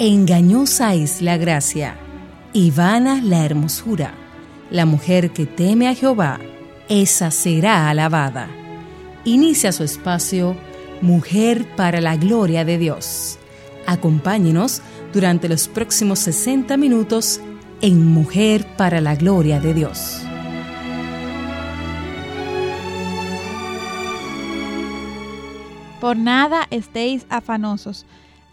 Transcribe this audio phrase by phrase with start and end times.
[0.00, 1.96] Engañosa es la gracia
[2.52, 4.14] y vana la hermosura.
[4.70, 6.38] La mujer que teme a Jehová,
[6.88, 8.48] esa será alabada.
[9.24, 10.56] Inicia su espacio
[11.00, 13.40] Mujer para la Gloria de Dios.
[13.88, 14.82] Acompáñenos
[15.12, 17.40] durante los próximos 60 minutos
[17.80, 20.22] en Mujer para la Gloria de Dios.
[26.00, 28.06] Por nada estéis afanosos,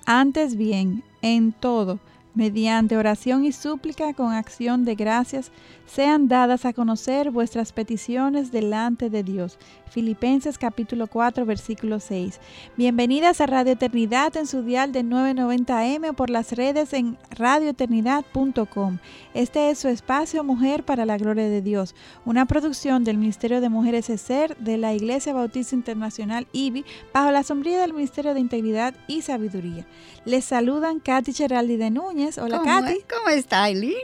[0.06, 2.00] antes bien, en todo
[2.36, 5.52] mediante oración y súplica con acción de gracias,
[5.86, 9.58] sean dadas a conocer vuestras peticiones delante de Dios.
[9.90, 12.40] Filipenses capítulo 4 versículo 6.
[12.76, 18.98] Bienvenidas a Radio Eternidad en su dial de 990M o por las redes en radioeternidad.com.
[19.34, 21.96] Este es su espacio Mujer para la Gloria de Dios,
[22.26, 27.44] una producción del Ministerio de Mujeres ESER de la Iglesia Bautista Internacional IBI bajo la
[27.44, 29.86] sombría del Ministerio de Integridad y Sabiduría.
[30.26, 32.38] Les saludan Katy Geraldi de Núñez.
[32.38, 32.98] Hola Katy.
[33.10, 33.96] ¿Cómo está Aileen?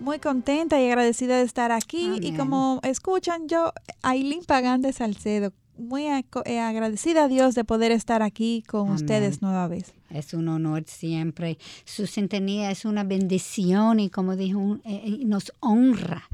[0.00, 2.18] Muy contenta y agradecida de estar aquí.
[2.20, 3.72] Y como escuchan, yo,
[4.02, 9.42] Aileen Pagán de Salcedo, muy eh, agradecida a Dios de poder estar aquí con ustedes
[9.42, 9.92] nueva vez.
[10.10, 11.58] Es un honor siempre.
[11.84, 16.28] Su sintonía es una bendición y como dijo, eh, eh, nos honra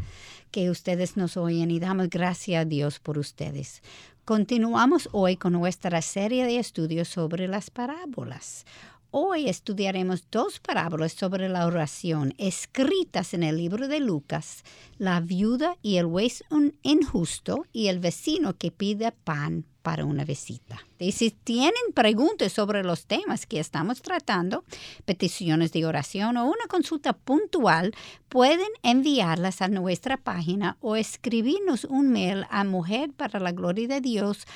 [0.51, 3.83] que ustedes nos oyen y damos gracias a Dios por ustedes.
[4.25, 8.67] Continuamos hoy con nuestra serie de estudios sobre las parábolas.
[9.15, 14.65] Hoy estudiaremos dos parábolas sobre la oración escritas en el libro de Lucas,
[14.97, 16.43] la viuda y el juez
[16.83, 20.81] injusto y el vecino que pide pan para una visita.
[20.99, 24.65] Y si tienen preguntas sobre los temas que estamos tratando,
[25.05, 27.95] peticiones de oración o una consulta puntual,
[28.29, 34.01] pueden enviarlas a nuestra página o escribirnos un mail a mujer para la gloria de
[34.01, 34.47] Dios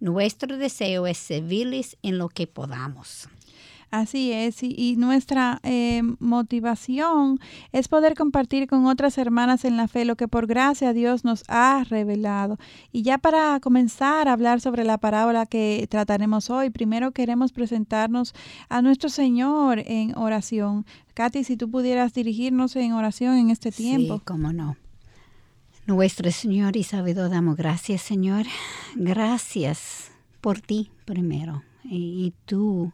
[0.00, 3.28] Nuestro deseo es servirles en lo que podamos.
[3.96, 7.40] Así es, y, nuestra eh, motivación
[7.72, 11.44] es poder compartir con otras hermanas en la fe lo que por gracia Dios nos
[11.48, 12.58] ha revelado.
[12.92, 18.34] Y ya para comenzar a hablar sobre la parábola que trataremos hoy, primero queremos presentarnos
[18.68, 20.84] a nuestro Señor en oración.
[21.14, 24.16] Katy, si tú pudieras dirigirnos en oración en este tiempo.
[24.16, 24.76] Sí, cómo no.
[25.86, 28.44] Nuestro Señor y Sabedor, damos gracias, Señor.
[28.94, 30.10] Gracias
[30.42, 31.62] por ti primero.
[31.82, 32.92] y, y tú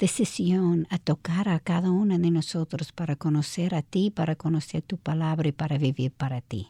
[0.00, 4.96] decisión a tocar a cada uno de nosotros para conocer a ti, para conocer tu
[4.96, 6.68] palabra y para vivir para ti.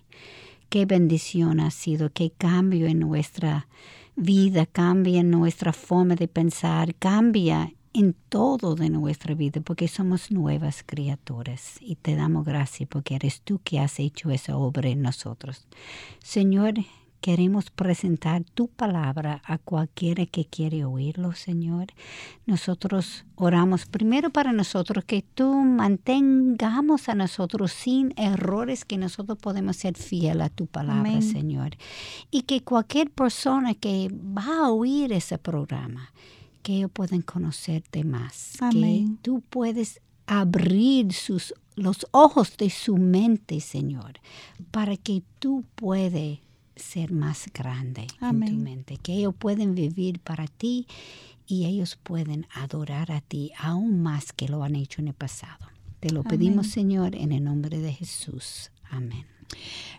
[0.68, 3.68] Qué bendición ha sido, qué cambio en nuestra
[4.16, 10.30] vida, cambia en nuestra forma de pensar, cambia en todo de nuestra vida porque somos
[10.30, 15.02] nuevas criaturas y te damos gracias porque eres tú que has hecho esa obra en
[15.02, 15.66] nosotros.
[16.22, 16.74] Señor,
[17.20, 21.88] Queremos presentar tu palabra a cualquiera que quiere oírlo, Señor.
[22.46, 29.76] Nosotros oramos primero para nosotros que tú mantengamos a nosotros sin errores, que nosotros podemos
[29.76, 31.76] ser fiel a tu palabra, Señor.
[32.30, 36.14] Y que cualquier persona que va a oír ese programa,
[36.62, 43.60] que ellos puedan conocerte más, que tú puedes abrir sus, los ojos de su mente,
[43.60, 44.20] Señor,
[44.70, 46.38] para que tú puedas
[46.80, 50.86] ser más grande en tu mente, que ellos pueden vivir para ti
[51.46, 55.66] y ellos pueden adorar a ti aún más que lo han hecho en el pasado.
[56.00, 58.70] Te lo pedimos, Señor, en el nombre de Jesús.
[58.90, 59.26] Amén.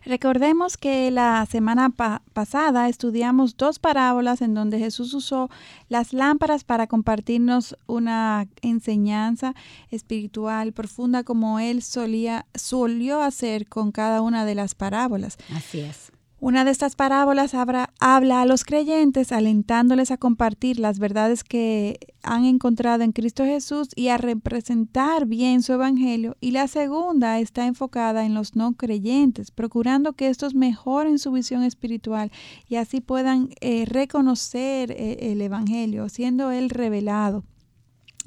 [0.04, 5.50] Recordemos que la semana pasada estudiamos dos parábolas en donde Jesús usó
[5.90, 9.54] las lámparas para compartirnos una enseñanza
[9.90, 15.38] espiritual profunda como él solía solió hacer con cada una de las parábolas.
[15.54, 16.12] Así es.
[16.44, 22.46] Una de estas parábolas habla, a los creyentes alentándoles a compartir las verdades que han
[22.46, 26.38] encontrado en Cristo Jesús y a representar bien su evangelio.
[26.42, 31.62] Y la segunda está enfocada en los no creyentes, procurando que estos mejoren su visión
[31.62, 32.32] espiritual
[32.68, 37.44] y así puedan eh, reconocer eh, el evangelio, siendo él revelado.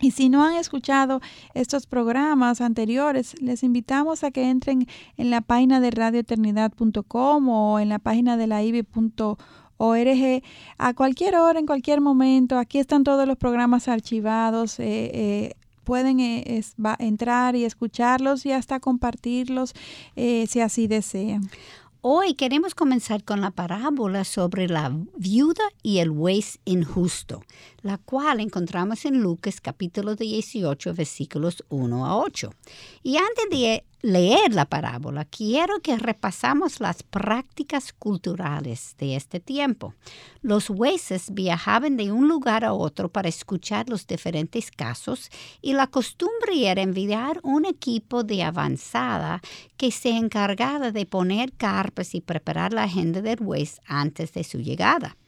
[0.01, 1.21] Y si no han escuchado
[1.55, 4.87] estos programas anteriores, les invitamos a que entren
[5.17, 9.39] en la página de radioeternidad.com o en la página de la ibi.org
[10.79, 12.59] a cualquier hora, en cualquier momento.
[12.59, 14.79] Aquí están todos los programas archivados.
[14.81, 15.55] Eh, eh,
[15.85, 16.63] pueden eh,
[16.99, 19.75] entrar y escucharlos y hasta compartirlos
[20.15, 21.51] si así desean.
[22.07, 27.43] Hoy queremos comenzar con la parábola sobre la viuda y el juez injusto,
[27.85, 32.51] la cual encontramos en Lucas capítulo 18 versículos 1 a 8.
[33.03, 39.95] Y antes de leer la parábola, quiero que repasamos las prácticas culturales de este tiempo.
[40.41, 45.31] Los jueces viajaban de un lugar a otro para escuchar los diferentes casos
[45.61, 49.43] y la costumbre era enviar un equipo de avanzada
[49.77, 54.59] que se encargaba de poner carpas y preparar la agenda del juez antes de su
[54.59, 55.19] llegada.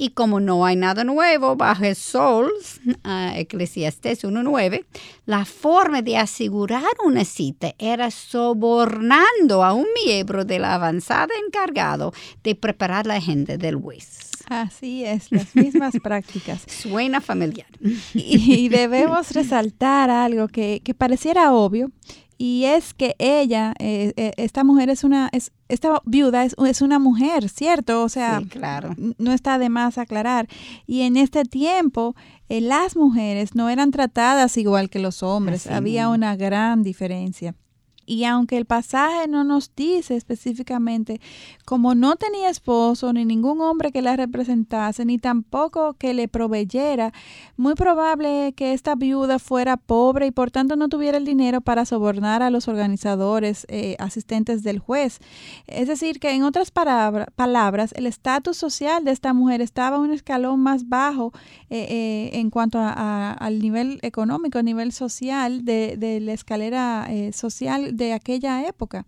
[0.00, 2.52] Y como no hay nada nuevo bajo el sol,
[2.86, 4.84] uh, Eclesiastes 1.9,
[5.26, 12.12] la forma de asegurar una cita era sobornando a un miembro de la avanzada encargado
[12.44, 14.30] de preparar la agenda del juez.
[14.46, 16.62] Así es, las mismas prácticas.
[16.68, 17.66] Suena familiar.
[18.14, 21.90] Y, debemos resaltar algo que, que pareciera obvio,
[22.38, 26.80] y es que ella, eh, eh, esta mujer es una, es, esta viuda es, es,
[26.82, 28.04] una mujer, ¿cierto?
[28.04, 28.94] O sea, claro.
[29.18, 30.46] no está de más aclarar.
[30.86, 32.14] Y en este tiempo,
[32.48, 37.56] eh, las mujeres no eran tratadas igual que los hombres, había una gran diferencia.
[38.08, 41.20] Y aunque el pasaje no nos dice específicamente,
[41.66, 47.12] como no tenía esposo ni ningún hombre que la representase, ni tampoco que le proveyera,
[47.58, 51.84] muy probable que esta viuda fuera pobre y por tanto no tuviera el dinero para
[51.84, 55.18] sobornar a los organizadores eh, asistentes del juez.
[55.66, 60.60] Es decir, que en otras palabras, el estatus social de esta mujer estaba un escalón
[60.60, 61.34] más bajo
[61.68, 68.14] eh, eh, en cuanto al nivel económico, nivel social de, de la escalera social de
[68.14, 69.04] aquella época.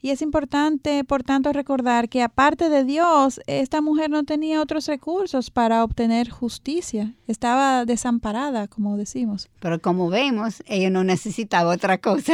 [0.00, 4.86] Y es importante, por tanto, recordar que aparte de Dios, esta mujer no tenía otros
[4.86, 7.14] recursos para obtener justicia.
[7.28, 9.48] Estaba desamparada, como decimos.
[9.60, 12.32] Pero como vemos, ella no necesitaba otra cosa.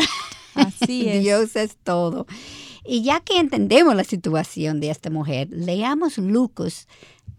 [0.54, 1.22] Así es.
[1.22, 2.26] Dios es todo.
[2.86, 6.88] Y ya que entendemos la situación de esta mujer, leamos Lucas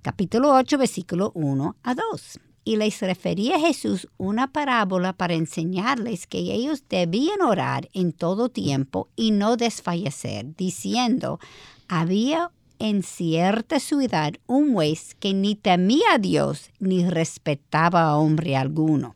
[0.04, 6.40] capítulo 8, versículo 1 a 2 y les refería Jesús una parábola para enseñarles que
[6.40, 11.40] ellos debían orar en todo tiempo y no desfallecer, diciendo,
[11.88, 18.58] había en cierta ciudad un juez que ni temía a Dios ni respetaba a hombre
[18.58, 19.16] alguno.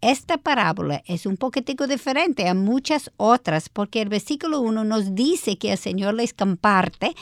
[0.00, 5.58] Esta parábola es un poquitico diferente a muchas otras porque el versículo 1 nos dice
[5.58, 7.16] que el Señor les comparte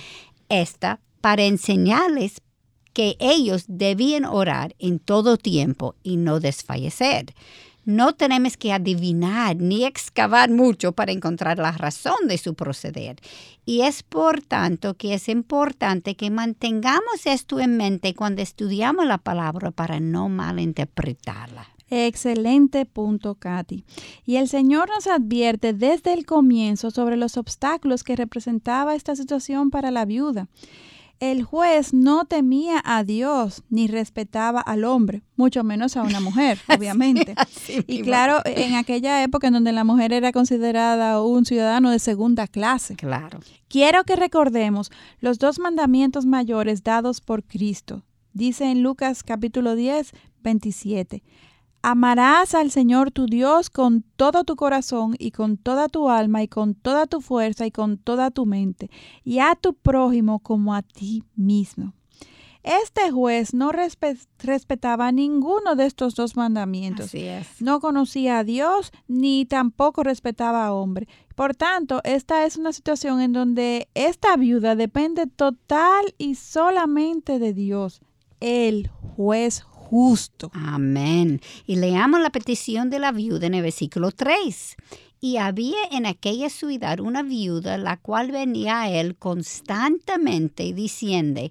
[0.51, 2.43] esta para enseñarles
[2.93, 7.27] que ellos debían orar en todo tiempo y no desfallecer.
[7.85, 13.17] No tenemos que adivinar ni excavar mucho para encontrar la razón de su proceder.
[13.67, 19.19] Y es por tanto que es importante que mantengamos esto en mente cuando estudiamos la
[19.19, 21.67] palabra para no malinterpretarla.
[21.91, 23.85] Excelente punto, Katy.
[24.25, 29.71] Y el Señor nos advierte desde el comienzo sobre los obstáculos que representaba esta situación
[29.71, 30.49] para la viuda.
[31.23, 36.59] El juez no temía a Dios ni respetaba al hombre, mucho menos a una mujer,
[36.77, 37.37] obviamente.
[37.87, 42.49] y claro, en aquella época en donde la mujer era considerada un ciudadano de segunda
[42.49, 42.97] clase.
[42.97, 43.39] Claro.
[43.69, 44.91] Quiero que recordemos
[45.21, 48.03] los dos mandamientos mayores dados por Cristo.
[48.33, 50.11] Dice en Lucas capítulo 10,
[50.43, 51.23] 27.
[51.85, 56.49] Amarás al Señor tu Dios con todo tu corazón y con toda tu alma y
[56.49, 58.89] con toda tu fuerza y con toda tu mente,
[59.25, 61.93] y a tu prójimo como a ti mismo.
[62.63, 67.11] Este juez no respetaba ninguno de estos dos mandamientos.
[67.59, 71.09] No conocía a Dios ni tampoco respetaba a hombre.
[71.35, 77.53] Por tanto, esta es una situación en donde esta viuda depende total y solamente de
[77.53, 78.01] Dios,
[78.39, 80.51] el juez justo.
[80.55, 81.43] Amén.
[81.67, 84.77] Y leamos la petición de la viuda en el versículo 3.
[85.21, 91.43] Y había en aquella ciudad una viuda, la cual venía a él constantemente diciendo,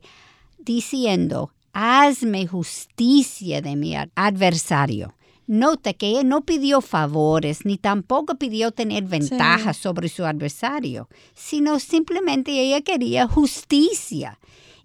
[0.58, 5.14] diciendo, hazme justicia de mi adversario.
[5.46, 11.78] Nota que ella no pidió favores ni tampoco pidió tener ventaja sobre su adversario, sino
[11.78, 14.40] simplemente ella quería justicia.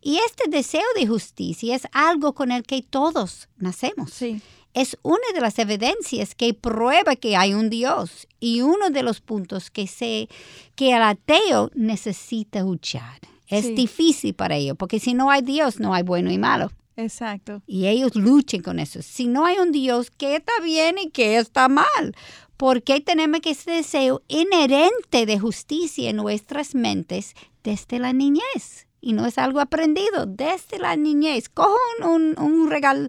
[0.06, 4.12] Y este deseo de justicia es algo con el que todos nacemos.
[4.12, 4.40] Sí.
[4.72, 9.20] Es una de las evidencias que prueba que hay un Dios y uno de los
[9.20, 10.28] puntos que, se,
[10.76, 13.18] que el ateo necesita luchar.
[13.48, 16.70] Es difícil para ellos, porque si no hay Dios, no hay bueno y malo.
[16.94, 17.62] Exacto.
[17.66, 19.02] Y ellos luchan con eso.
[19.02, 22.14] Si no hay un Dios, ¿qué está bien y qué está mal?
[22.56, 27.34] ¿Por qué tenemos ese deseo inherente de justicia en nuestras mentes
[27.64, 28.85] desde la niñez?
[29.00, 31.48] Y no es algo aprendido desde la niñez.
[31.48, 33.08] Cojo un, un, regal,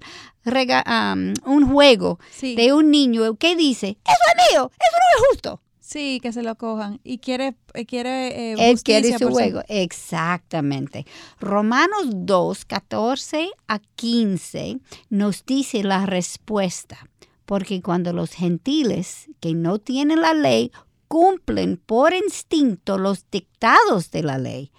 [1.46, 5.62] un juego de un niño que dice, eso es mío, eso no es justo.
[5.88, 7.00] Sí, que se lo cojan.
[7.06, 9.62] Y quiere, eh, quiere eh, Él quiere su juego.
[9.70, 11.06] Exactamente.
[11.40, 14.80] Romanos 2, 14 a 15
[15.10, 17.08] nos dice la respuesta.
[17.46, 20.74] Porque cuando los gentiles que no tienen la ley
[21.08, 24.74] cumplen por instinto los dictados de la ley.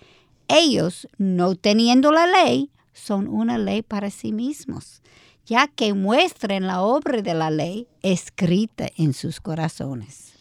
[0.48, 5.02] Ellos, no teniendo la ley, son una ley para sí mismos,
[5.46, 10.32] ya que muestran la obra de la ley escrita en sus corazones.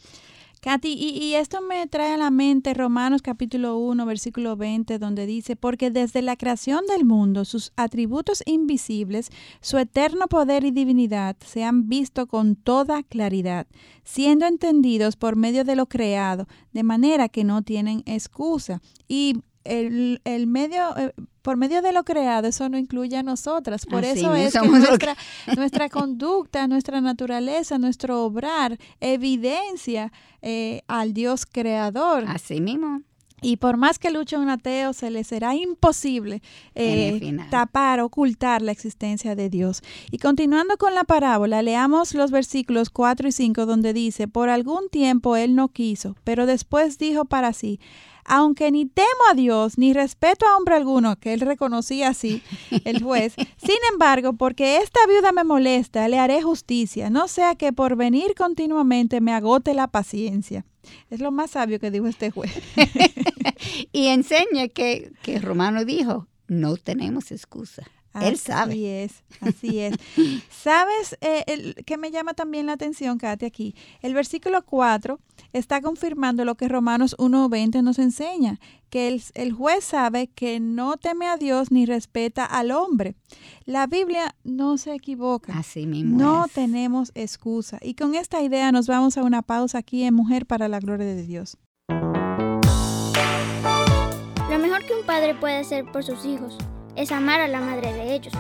[0.60, 5.56] Katy, y, esto me trae a la mente Romanos capítulo 1, versículo 20, donde dice,
[5.56, 9.30] porque desde la creación del mundo sus atributos invisibles,
[9.62, 13.68] su eterno poder y divinidad se han visto con toda claridad,
[14.04, 18.82] siendo entendidos por medio de lo creado, de manera que no tienen excusa.
[19.08, 19.36] Y
[19.68, 23.86] el, el medio, eh, por medio de lo creado, eso no incluye a nosotras.
[23.86, 25.16] Por eso es que nuestra,
[25.56, 32.26] nuestra conducta, nuestra naturaleza, nuestro obrar evidencia eh, al Dios creador.
[32.28, 33.02] Así mismo.
[33.42, 36.42] Y por más que luche un ateo, se le será imposible
[36.74, 39.84] eh, tapar, ocultar la existencia de Dios.
[40.10, 44.90] Y continuando con la parábola, leamos los versículos 4 y 5 donde dice, por algún
[44.90, 47.80] tiempo él no quiso, pero después dijo para sí,
[48.28, 52.44] aunque ni temo a Dios ni respeto a hombre alguno, que él reconocía así,
[52.86, 57.74] el juez, sin embargo, porque esta viuda me molesta, le haré justicia, no sea que
[57.74, 60.66] por venir continuamente me agote la paciencia.
[61.10, 62.52] Es lo más sabio que dijo este juez.
[63.92, 67.84] y enseña que, que Romano dijo, no tenemos excusa.
[68.26, 68.74] Él sabe.
[68.74, 69.96] Así es, así es.
[70.50, 73.76] ¿Sabes eh, qué me llama también la atención, Katy, aquí?
[74.02, 75.20] El versículo 4
[75.54, 78.60] está confirmando lo que Romanos 1.20 nos enseña,
[78.90, 83.16] que el, el, juez sabe que no teme a Dios ni respeta al hombre.
[83.66, 85.58] La Biblia no se equivoca.
[85.58, 86.18] Así mismo.
[86.18, 87.80] No tenemos excusa.
[87.82, 91.06] Y con esta idea nos vamos a una pausa aquí en Mujer para la Gloria
[91.06, 91.58] de Dios.
[94.50, 96.58] Lo mejor que un padre puede hacer por sus hijos
[96.98, 98.34] es amar a la madre de ellos.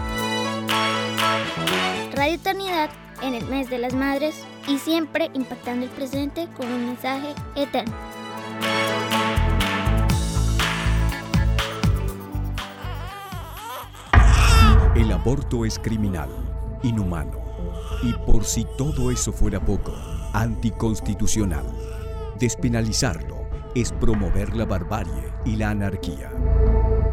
[2.14, 2.90] Radio Eternidad
[3.22, 7.94] en el mes de las madres y siempre impactando el presente con un mensaje eterno.
[14.96, 16.30] El aborto es criminal,
[16.82, 17.40] inhumano
[18.02, 19.94] y por si todo eso fuera poco,
[20.34, 21.66] anticonstitucional.
[22.40, 23.38] Despenalizarlo
[23.76, 26.32] es promover la barbarie y la anarquía.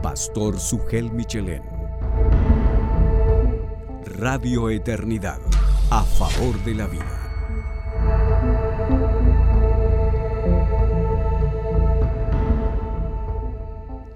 [0.04, 1.62] Pastor Sugel Michelén.
[4.04, 5.38] Radio Eternidad,
[5.90, 7.24] a favor de la vida.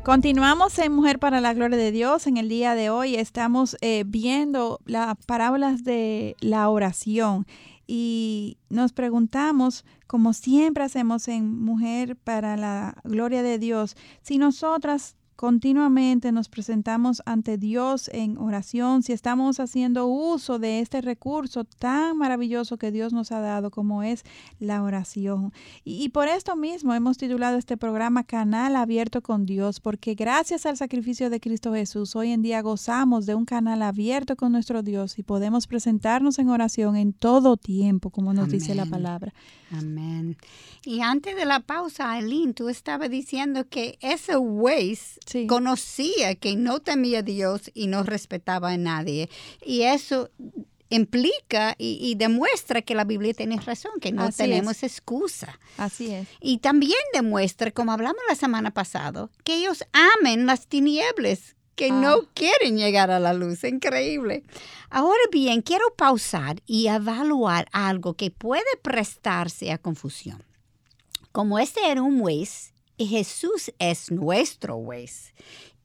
[0.05, 2.27] Continuamos en Mujer para la Gloria de Dios.
[2.27, 7.47] En el día de hoy estamos eh, viendo las parábolas de la oración
[7.87, 15.17] y nos preguntamos, como siempre hacemos en Mujer para la Gloria de Dios, si nosotras
[15.39, 22.19] continuamente nos presentamos ante Dios en oración, si estamos haciendo uso de este recurso tan
[22.19, 24.25] maravilloso que Dios nos ha dado como es
[24.59, 25.53] la oración.
[25.85, 30.77] Y, por esto mismo hemos titulado este programa Canal Abierto con Dios, porque gracias al
[30.77, 35.21] sacrificio de Cristo Jesús, hoy en día gozamos de un canal abierto con nuestro Dios
[35.21, 39.33] y podemos presentarnos en oración en todo tiempo, como nos dice la palabra.
[39.71, 40.37] Amén.
[40.85, 46.81] Y antes de la pausa, Aileen, tú estabas diciendo que ese Waze conocía que no
[46.81, 49.29] temía a Dios y no respetaba a nadie.
[49.65, 50.31] Y eso
[50.91, 55.59] implica y, demuestra que la Biblia tiene razón, que no tenemos excusa.
[55.77, 56.27] Así es.
[56.41, 62.15] Y también demuestra, como hablamos la semana pasada, que ellos amen las tinieblas, que no
[62.15, 62.29] ah.
[62.35, 63.63] quieren llegar a la luz.
[63.63, 64.43] Increíble.
[64.91, 70.43] Ahora bien, quiero pausar y evaluar algo que puede prestarse a confusión.
[71.31, 75.33] Como este era un juez y Jesús es nuestro juez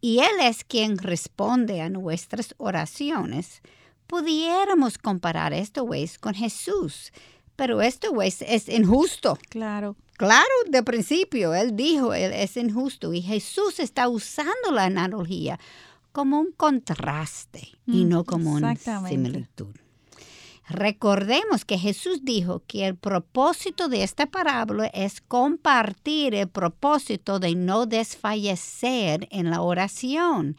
[0.01, 3.61] y Él es quien responde a nuestras oraciones,
[4.07, 7.13] pudiéramos comparar este juez con Jesús.
[7.55, 9.37] Pero este juez es injusto.
[9.49, 9.95] Claro.
[10.17, 13.13] Claro, de principio, Él dijo, Él es injusto.
[13.13, 15.59] Y Jesús está usando la analogía
[16.11, 19.75] como un contraste y mm, no como una similitud.
[20.69, 27.55] Recordemos que Jesús dijo que el propósito de esta parábola es compartir el propósito de
[27.55, 30.55] no desfallecer en la oración.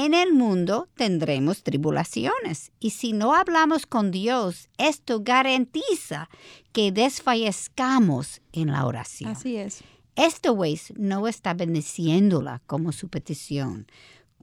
[0.00, 6.30] En el mundo tendremos tribulaciones y si no hablamos con Dios, esto garantiza
[6.70, 9.32] que desfallezcamos en la oración.
[9.32, 9.82] Así es.
[10.14, 13.88] Este juez no está bendiciéndola como su petición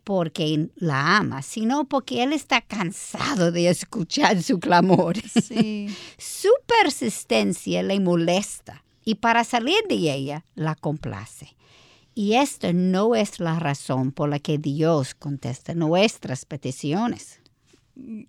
[0.04, 5.16] porque la ama, sino porque él está cansado de escuchar su clamor.
[6.18, 11.56] su persistencia le molesta y para salir de ella la complace.
[12.16, 17.42] Y esta no es la razón por la que Dios contesta nuestras peticiones.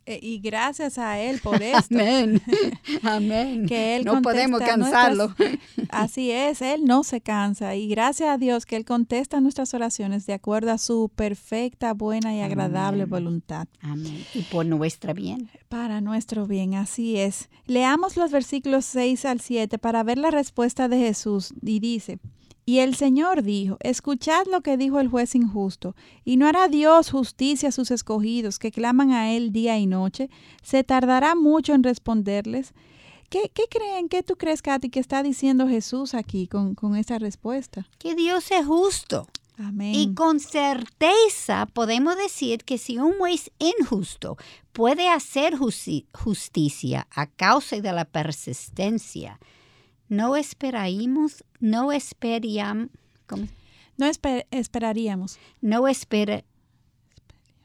[0.06, 1.94] Y gracias a Él por esto.
[1.94, 2.40] Amén.
[3.02, 3.66] Amén.
[3.66, 5.34] Que Él no podemos cansarlo.
[5.38, 5.58] nuestras-
[5.90, 7.74] Así es, Él no se cansa.
[7.74, 12.34] Y gracias a Dios que Él contesta nuestras oraciones de acuerdo a su perfecta, buena
[12.34, 13.10] y agradable Amén.
[13.10, 13.66] voluntad.
[13.80, 14.24] Amén.
[14.34, 15.50] Y por nuestra bien.
[15.68, 17.48] Para nuestro bien, así es.
[17.66, 21.52] Leamos los versículos 6 al 7 para ver la respuesta de Jesús.
[21.60, 22.20] Y dice,
[22.66, 25.94] y el Señor dijo, escuchad lo que dijo el juez injusto,
[26.24, 30.28] y no hará Dios justicia a sus escogidos que claman a Él día y noche.
[30.62, 32.74] Se tardará mucho en responderles.
[33.30, 37.18] ¿Qué, qué creen, qué tú crees, Katy, que está diciendo Jesús aquí con, con esta
[37.18, 37.86] respuesta?
[37.98, 39.26] Que Dios es justo.
[39.58, 39.94] Amén.
[39.94, 44.36] Y con certeza podemos decir que si un juez injusto
[44.72, 49.40] puede hacer justi- justicia a causa de la persistencia,
[50.08, 52.88] no esperaríamos, no esperaríamos,
[53.96, 55.38] no esper- esperaríamos.
[55.60, 56.44] no espera,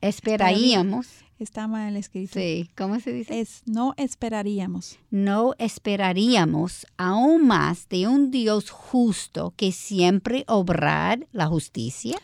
[0.02, 1.08] esperaríamos,
[1.40, 2.34] Está mal escrito.
[2.40, 3.40] sí, ¿cómo se dice?
[3.40, 5.00] Es no esperaríamos.
[5.10, 12.18] no esperaríamos aún más de un Dios justo que siempre obrar la justicia.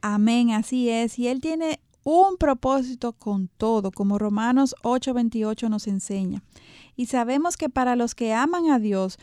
[0.00, 1.18] Amén, así es.
[1.18, 6.42] Y Él tiene un propósito con todo, como Romanos 8:28 nos enseña.
[6.96, 9.18] Y sabemos que para los que aman a Dios,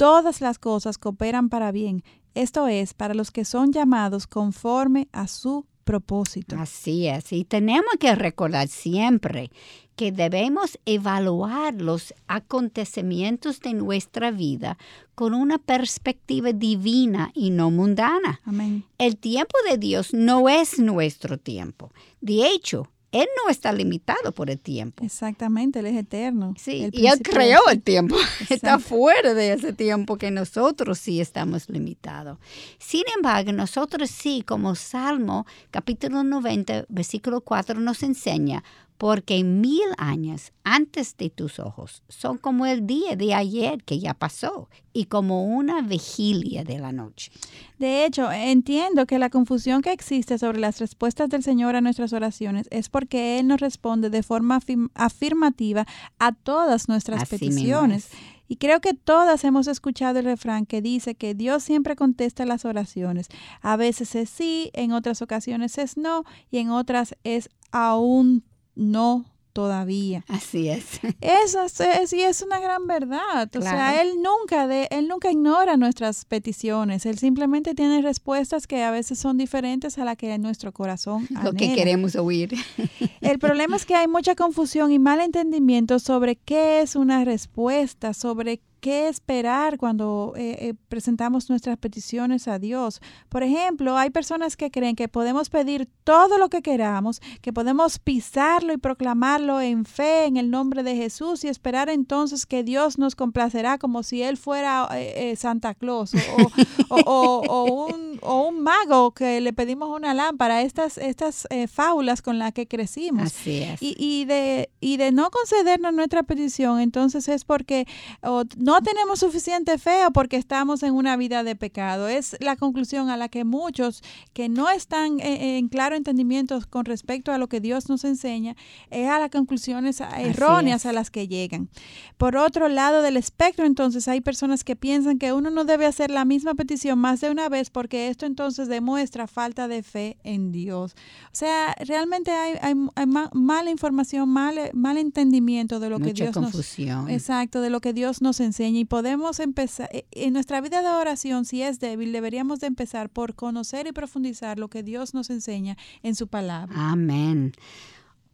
[0.00, 2.02] todas las cosas cooperan para bien.
[2.34, 6.56] Esto es, para los que son llamados conforme a su propósito.
[6.58, 9.50] Así es, y tenemos que recordar siempre
[9.96, 14.78] que debemos evaluar los acontecimientos de nuestra vida
[15.14, 18.40] con una perspectiva divina y no mundana.
[18.46, 18.86] Amén.
[18.96, 21.90] El tiempo de Dios no es nuestro tiempo.
[22.22, 25.04] De hecho, Él no está limitado por el tiempo.
[25.04, 26.54] Exactamente, Él es eterno.
[26.56, 28.16] Sí, El y Él creó el tiempo.
[28.48, 32.38] Está fuera de ese tiempo que nosotros sí estamos limitados.
[32.78, 38.62] Sin embargo, nosotros sí, como Salmo capítulo 90, versículo 4 nos enseña,
[39.00, 44.12] porque mil años antes de tus ojos son como el día de ayer que ya
[44.12, 47.32] pasó y como una vigilia de la noche.
[47.78, 52.12] De hecho, entiendo que la confusión que existe sobre las respuestas del Señor a nuestras
[52.12, 55.86] oraciones es porque Él nos responde de forma afirm- afirmativa
[56.18, 58.04] a todas nuestras Así peticiones.
[58.12, 58.18] es.
[58.48, 62.66] Y creo que todas hemos escuchado el refrán que dice que Dios siempre contesta las
[62.66, 63.28] oraciones.
[63.62, 68.44] A veces es sí, en otras ocasiones es no y en otras es aún
[68.80, 70.24] no todavía.
[70.28, 71.00] Así es.
[71.20, 73.50] Eso es, es- y es una gran verdad.
[73.56, 77.04] O sea, él nunca de, él nunca ignora nuestras peticiones.
[77.04, 81.52] Él simplemente tiene respuestas que a veces son diferentes a la que nuestro corazón Lo
[81.52, 82.54] que queremos oír.
[83.20, 88.14] El problema es que hay mucha confusión y mal entendimiento sobre qué es una respuesta,
[88.14, 93.00] sobre qué esperar cuando eh, eh, presentamos nuestras peticiones a Dios.
[93.28, 97.98] Por ejemplo, hay personas que creen que podemos pedir todo lo que queramos, que podemos
[97.98, 102.98] pisarlo y proclamarlo en fe en el nombre de Jesús y esperar entonces que Dios
[102.98, 108.18] nos complacerá como si Él fuera eh, eh, Santa Claus o, o- o- o un,
[108.22, 110.62] o un mago que le pedimos una lámpara.
[110.62, 113.24] Estas, estas eh, fábulas con las que crecimos.
[113.26, 113.82] Así es.
[113.82, 117.86] Y, y de, y de no concedernos nuestra petición, entonces es porque
[118.22, 122.06] o no tenemos suficiente fe o porque estamos en una vida de pecado.
[122.06, 124.00] Es la conclusión a la que muchos
[124.32, 128.54] que no están eh, en claro entendimiento con respecto a lo que Dios nos enseña,
[128.90, 131.68] es a las conclusiones erróneas a las que llegan.
[132.16, 136.12] Por otro lado del espectro, entonces hay personas que piensan que uno no debe hacer
[136.12, 140.52] la misma petición más de una vez porque esto entonces demuestra falta de fe en
[140.52, 140.94] Dios.
[141.26, 146.12] O sea, realmente hay, hay, hay ma- mala información, mal, mal entendimiento de lo que
[146.12, 147.06] Dios confusión.
[147.06, 147.10] nos...
[147.10, 150.88] Exacto, de lo que Dios nos enseña y podemos empezar, eh, en nuestra vida de
[150.88, 155.30] oración, si es débil, deberíamos de empezar por conocer y profundizar lo que Dios nos
[155.30, 156.74] enseña en su palabra.
[156.76, 157.52] Amén.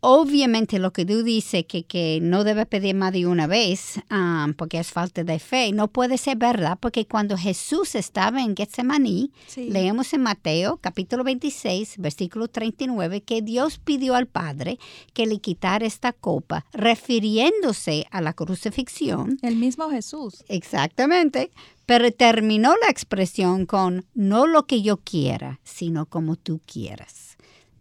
[0.08, 4.46] Obviamente lo que tú dices que, que no debe pedir más de una vez ah,
[4.56, 9.32] porque es falta de fe, no puede ser verdad porque cuando Jesús estaba en Getsemaní,
[9.48, 9.68] Sí.
[9.68, 14.78] leemos en Mateo capítulo 26, versículo 39, que Dios pidió al Padre
[15.12, 19.38] que le quitara esta copa, refiriéndose a la crucifixión.
[19.42, 20.44] El mismo Jesús.
[20.48, 21.50] Exactamente.
[21.84, 27.35] Pero terminó la expresión con no lo que yo quiera, sino como tú quieras.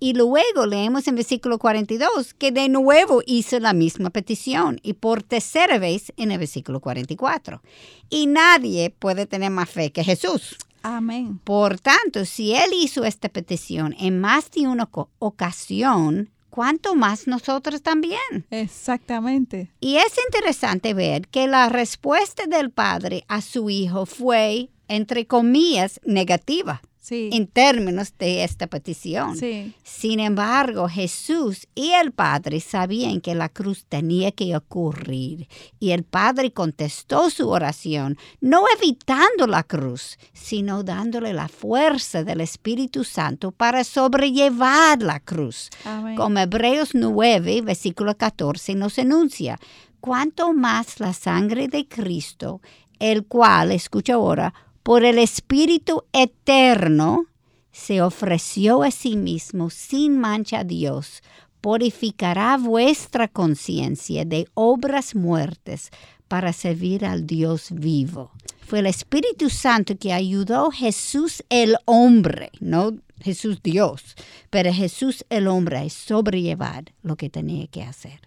[0.05, 5.23] Y luego leemos en versículo 42 que de nuevo hizo la misma petición y por
[5.23, 7.63] tercera vez en el versículo 44.
[8.11, 10.57] Y nadie puede tener más fe que Jesús.
[10.83, 11.39] Amén.
[11.43, 14.87] Por tanto, si Él hizo esta petición en más de una
[15.17, 18.45] ocasión, ¿cuánto más nosotros también?
[18.51, 19.71] Exactamente.
[19.79, 25.99] Y es interesante ver que la respuesta del padre a su hijo fue, entre comillas,
[26.05, 26.83] negativa.
[27.09, 29.37] En términos de esta petición.
[29.83, 35.47] Sin embargo, Jesús y el Padre sabían que la cruz tenía que ocurrir
[35.79, 42.41] y el Padre contestó su oración, no evitando la cruz, sino dándole la fuerza del
[42.41, 45.69] Espíritu Santo para sobrellevar la cruz.
[46.15, 49.59] Como Hebreos 9, versículo 14 nos enuncia,
[49.99, 52.61] cuanto más la sangre de Cristo,
[52.99, 54.53] el cual, escucha ahora,
[54.85, 57.25] por el Espíritu eterno,
[57.71, 61.23] se ofreció a sí mismo sin mancha a Dios,
[61.59, 65.89] purificará vuestra conciencia de obras muertas
[66.27, 68.29] para servir al Dios vivo.
[68.61, 72.91] Fue el Espíritu Santo que ayudó a Jesús el hombre, no
[73.23, 74.15] Jesús Dios,
[74.51, 78.19] pero Jesús el hombre a sobrellevar lo que tenía que hacer.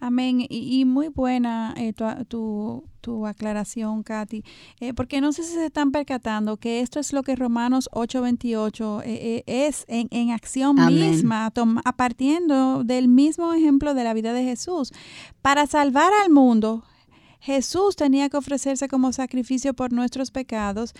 [0.00, 0.46] Amén.
[0.48, 1.92] Y, muy buena eh,
[2.26, 4.42] tu, tu, aclaración, Katy,
[4.80, 9.02] eh, porque no sé si se están percatando que esto es lo que Romanos 8:28
[9.04, 11.52] eh, es en, en acción misma,
[11.96, 14.90] partiendo del mismo ejemplo de la vida de Jesús.
[15.42, 16.82] Para salvar al mundo,
[17.40, 20.92] Jesús tenía que ofrecerse como sacrificio por nuestros pecados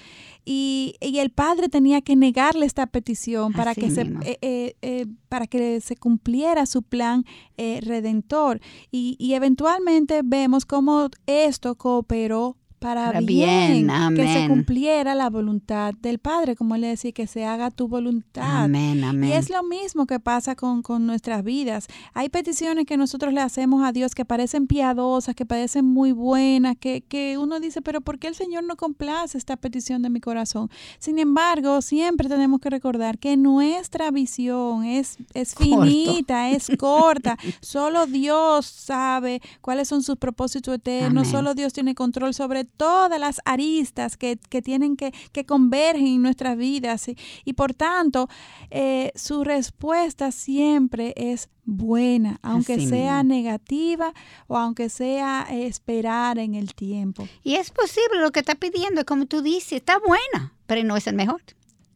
[0.44, 5.46] y, el Padre tenía que negarle esta petición para, que se, eh, eh, eh, para
[5.46, 7.24] que se cumpliera su plan
[7.59, 8.61] redentor.
[8.90, 16.19] Y, y eventualmente vemos cómo esto cooperó para, bien, que se cumpliera la voluntad del
[16.19, 18.64] Padre, como él le decía, que se haga tu voluntad.
[18.64, 19.29] Amén, amén.
[19.29, 21.88] Y es lo mismo que pasa con, con, nuestras vidas.
[22.14, 26.75] Hay peticiones que nosotros le hacemos a Dios que parecen piadosas, que parecen muy buenas,
[26.79, 30.21] que, que uno dice, pero ¿por qué el Señor no complace esta petición de mi
[30.21, 30.71] corazón?
[30.99, 37.37] Sin embargo, siempre tenemos que recordar que nuestra visión es, es finita, es corta.
[37.61, 43.41] Solo Dios sabe cuáles son sus propósitos eternos, solo Dios tiene control sobre todas las
[43.45, 47.07] aristas que, tienen que, que convergen en nuestras vidas
[47.45, 48.29] y, por tanto
[48.71, 54.13] eh, su respuesta siempre es buena, aunque sea negativa
[54.47, 57.29] o aunque sea esperar en el tiempo.
[57.43, 61.07] Y es posible lo que está pidiendo, como tú dices, está buena, pero no es
[61.07, 61.43] el mejor.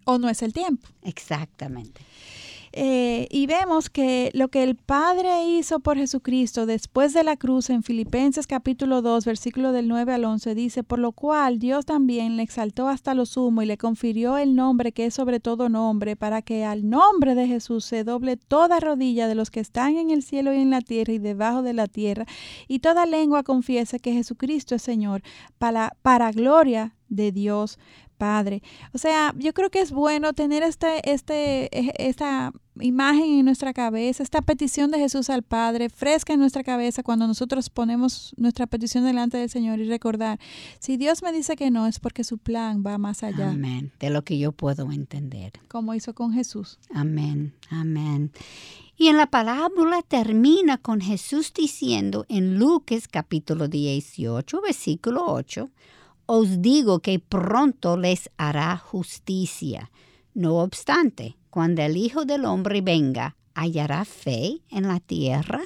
[0.06, 0.86] O no es el tiempo.
[1.02, 2.02] Exactamente.
[2.76, 7.70] Eh, y vemos que lo que el Padre hizo por Jesucristo después de la cruz
[7.70, 12.36] en Filipenses capítulo 2, versículo del 9 al 11, dice, por lo cual Dios también
[12.36, 16.16] le exaltó hasta lo sumo y le confirió el nombre que es sobre todo nombre,
[16.16, 20.10] para que al nombre de Jesús se doble toda rodilla de los que están en
[20.10, 22.26] el cielo y en la tierra y debajo de la tierra,
[22.66, 25.22] y toda lengua confiese que Jesucristo es Señor,
[25.58, 27.78] para, para gloria de Dios
[28.18, 28.62] Padre.
[28.92, 31.68] O sea, yo creo que es bueno tener este, este,
[32.08, 37.02] esta imagen en nuestra cabeza, esta petición de Jesús al Padre fresca en nuestra cabeza
[37.02, 40.40] cuando nosotros ponemos nuestra petición delante del Señor y recordar,
[40.80, 43.50] si Dios me dice que no, es porque su plan va más allá.
[43.50, 45.52] Amén, de lo que yo puedo entender.
[45.68, 46.78] Como hizo con Jesús.
[46.92, 48.32] Amén, amén.
[48.96, 55.68] Y en la parábola termina con Jesús diciendo en Lucas capítulo 18, versículo 8,
[56.26, 59.90] os digo que pronto les hará justicia.
[60.32, 65.60] No obstante, cuando el Hijo del Hombre venga, ¿hallará fe en la tierra?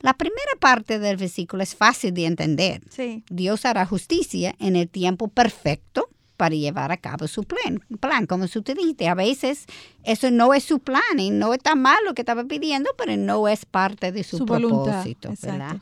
[0.00, 2.80] La primera parte del versículo es fácil de entender.
[3.28, 7.84] Dios hará justicia en el tiempo perfecto para llevar a cabo su plan.
[8.00, 9.66] plan como te dijiste, a veces
[10.02, 13.48] eso no es su plan y no está mal lo que estaba pidiendo, pero no
[13.48, 15.34] es parte de su, propósito.
[15.42, 15.76] ¿verdad?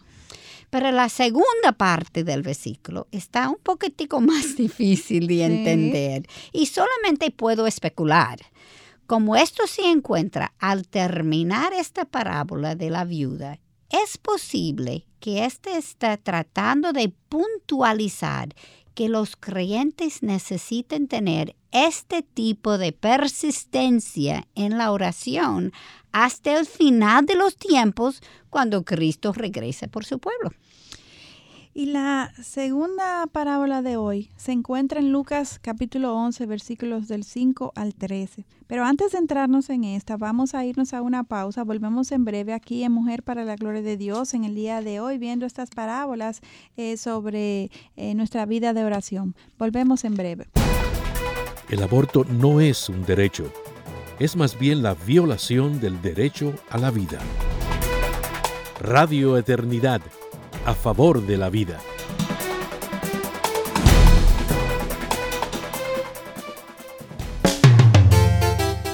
[0.71, 7.31] Pero la segunda parte del versículo está un poquitico más difícil de entender y solamente
[7.31, 8.41] puedo especular.
[9.11, 15.77] Como esto se encuentra al terminar esta parábola de la viuda, es posible que éste
[15.77, 18.55] está tratando de puntualizar
[18.95, 25.73] que los creyentes necesiten tener este tipo de persistencia en la oración
[26.13, 30.53] hasta el final de los tiempos cuando Cristo regrese por su pueblo.
[31.73, 37.73] Y la segunda parábola de hoy se encuentra en Lucas capítulo 11 versículos del 5
[37.77, 38.45] al 13.
[38.67, 41.63] Pero antes de entrarnos en esta, vamos a irnos a una pausa.
[41.63, 44.99] Volvemos en breve aquí en Mujer para la Gloria de Dios en el día de
[44.99, 46.41] hoy viendo estas parábolas
[46.77, 49.37] eh, sobre eh, nuestra vida de oración.
[49.57, 50.49] Volvemos en breve.
[51.69, 53.45] El aborto no es un derecho,
[54.19, 57.21] es más bien la violación del derecho a la vida.
[58.81, 60.03] Radio Eternidad
[60.65, 61.79] a favor de la vida.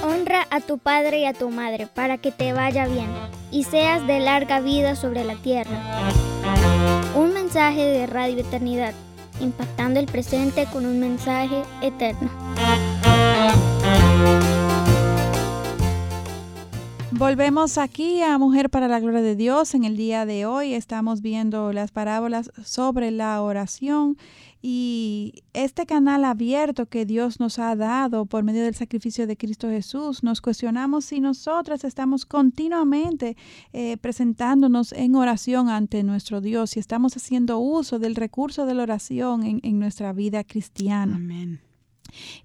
[0.03, 3.09] Honra a tu padre y a tu madre para que te vaya bien
[3.51, 6.11] y seas de larga vida sobre la tierra.
[7.15, 8.93] Un mensaje de Radio Eternidad,
[9.39, 12.29] impactando el presente con un mensaje eterno.
[17.17, 19.73] Volvemos aquí a Mujer para la Gloria de Dios.
[19.73, 24.17] En el día de hoy estamos viendo las parábolas sobre la oración
[24.61, 29.67] y este canal abierto que Dios nos ha dado por medio del sacrificio de Cristo
[29.67, 33.35] Jesús, nos cuestionamos si nosotras estamos continuamente
[33.73, 38.83] eh, presentándonos en oración ante nuestro Dios, si estamos haciendo uso del recurso de la
[38.83, 41.15] oración en, en nuestra vida cristiana.
[41.15, 41.66] Amén.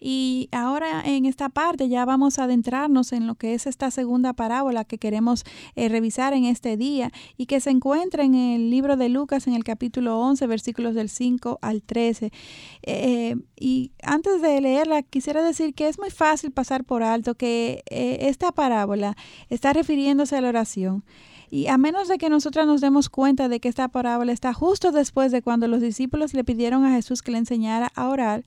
[0.00, 4.32] Y ahora en esta parte ya vamos a adentrarnos en lo que es esta segunda
[4.32, 5.44] parábola que queremos
[5.76, 9.54] eh, revisar en este día y que se encuentra en el libro de Lucas en
[9.54, 12.32] el capítulo 11, versículos del 5 al 13.
[12.82, 17.82] Eh, y antes de leerla, quisiera decir que es muy fácil pasar por alto que
[17.90, 19.16] eh, esta parábola
[19.48, 21.04] está refiriéndose a la oración.
[21.50, 24.90] Y a menos de que nosotras nos demos cuenta de que esta parábola está justo
[24.90, 28.42] después de cuando los discípulos le pidieron a Jesús que le enseñara a orar,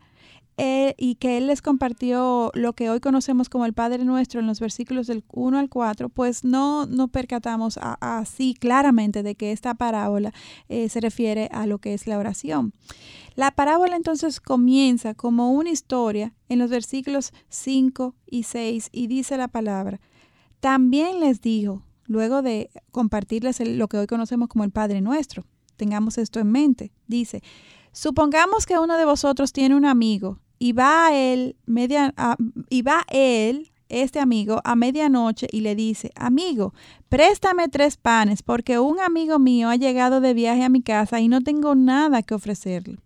[0.57, 4.47] eh, y que Él les compartió lo que hoy conocemos como el Padre Nuestro en
[4.47, 9.73] los versículos del 1 al 4, pues no nos percatamos así claramente de que esta
[9.73, 10.33] parábola
[10.69, 12.73] eh, se refiere a lo que es la oración.
[13.35, 19.35] La parábola entonces comienza como una historia en los versículos 5 y 6 y dice
[19.35, 19.99] la palabra,
[20.61, 25.43] también les dijo, luego de compartirles lo que hoy conocemos como el Padre Nuestro,
[25.75, 27.43] tengamos esto en mente, dice,
[27.91, 32.13] supongamos que uno de vosotros tiene un amigo y va a él, media,
[32.69, 36.73] y va él, este amigo, a medianoche y le dice, amigo,
[37.09, 41.27] préstame tres panes porque un amigo mío ha llegado de viaje a mi casa y
[41.27, 43.04] no tengo nada que ofrecerle.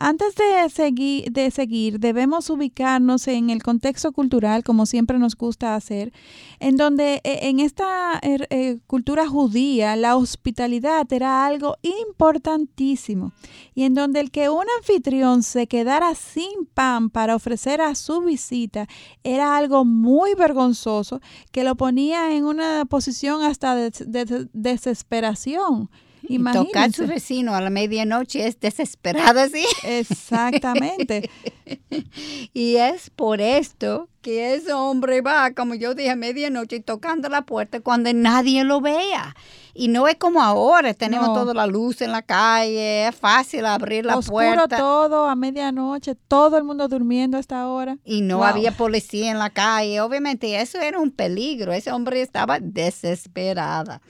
[0.00, 5.74] Antes de seguir, de seguir, debemos ubicarnos en el contexto cultural, como siempre nos gusta
[5.74, 6.12] hacer,
[6.60, 13.32] en donde eh, en esta er, eh, cultura judía la hospitalidad era algo importantísimo
[13.74, 18.20] y en donde el que un anfitrión se quedara sin pan para ofrecer a su
[18.20, 18.86] visita
[19.24, 25.90] era algo muy vergonzoso que lo ponía en una posición hasta de desesperación.
[26.22, 29.64] Y tocar su vecino a la medianoche es desesperado, ¿sí?
[29.84, 31.30] Exactamente.
[32.54, 37.42] y es por esto que ese hombre va, como yo dije, a medianoche tocando la
[37.42, 39.34] puerta cuando nadie lo vea.
[39.74, 44.04] Y no es como ahora, tenemos toda la luz en la calle, es fácil abrir
[44.04, 44.76] la Oscuro puerta.
[44.76, 47.96] todo a medianoche, todo el mundo durmiendo a esta hora.
[48.04, 50.00] Y no había policía en la calle.
[50.00, 51.72] Obviamente eso era un peligro.
[51.72, 54.00] Ese hombre estaba desesperada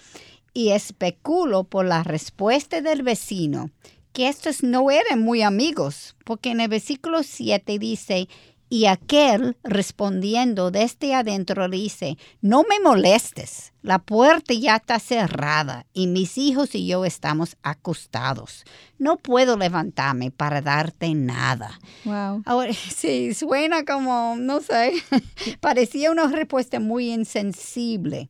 [0.58, 3.70] y especulo por la respuesta del vecino
[4.12, 8.26] que estos no eran muy amigos, porque en el versículo 7 dice,
[8.68, 16.08] y aquel respondiendo desde adentro dice, no me molestes, la puerta ya está cerrada y
[16.08, 18.64] mis hijos y yo estamos acostados.
[18.98, 21.78] No puedo levantarme para darte nada.
[22.04, 22.42] Wow.
[22.44, 24.94] Ahora, sí, suena como, no sé,
[25.60, 28.28] parecía una respuesta muy insensible.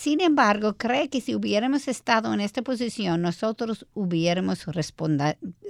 [0.00, 4.64] Sin embargo, cree que si hubiéramos estado en esta posición, nosotros hubiéramos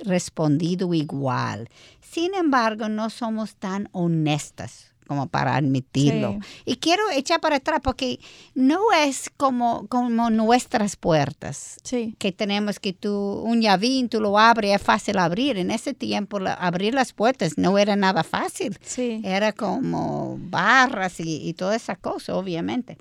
[0.05, 1.69] respondido igual.
[2.01, 6.39] Sin embargo, no somos tan honestas como para admitirlo.
[6.65, 8.21] Y quiero echar para atrás porque
[8.55, 11.79] no es como, como nuestras puertas
[12.21, 15.59] que tenemos que tú, un llavín, tú lo abres, es fácil abrir.
[15.59, 18.79] En ese tiempo abrir las puertas no era nada fácil.
[19.25, 22.97] Era como barras y, y toda esa cosa, obviamente.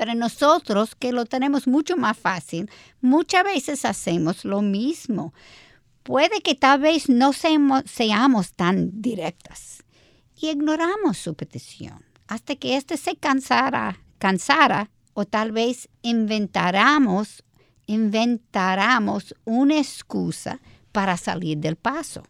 [0.00, 2.70] Pero nosotros, que lo tenemos mucho más fácil,
[3.02, 5.34] muchas veces hacemos lo mismo.
[6.04, 9.84] Puede que tal vez no seamos, tan directas
[10.40, 17.44] y ignoramos su petición hasta que éste se cansara, cansara o tal vez inventáramos,
[17.84, 22.22] inventáramos una excusa para salir del paso.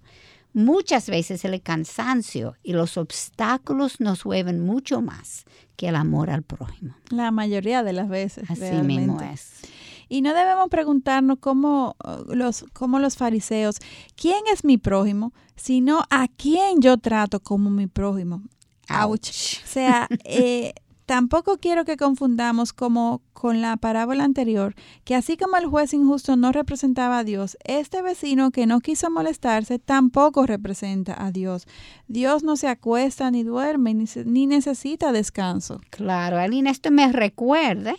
[0.53, 5.45] Muchas veces el cansancio y los obstáculos nos mueven mucho más
[5.77, 6.95] que el amor al prójimo.
[7.11, 8.51] La mayoría de las veces.
[8.51, 9.61] Así mismo es.
[10.09, 13.77] Y no debemos preguntarnos como uh, los, como los fariseos,
[14.17, 15.33] ¿quién es mi prójimo?
[15.55, 18.43] Sino a quién yo trato como mi prójimo.
[18.89, 19.61] Ouch.
[19.65, 20.75] O sea, eh,
[21.11, 26.37] Tampoco quiero que confundamos como con la parábola anterior, que así como el juez injusto
[26.37, 31.67] no representaba a Dios, este vecino que no quiso molestarse tampoco representa a Dios.
[32.07, 35.81] Dios no se acuesta ni duerme ni, necesita descanso.
[35.91, 37.97] Claro, Alina, esto me recuerda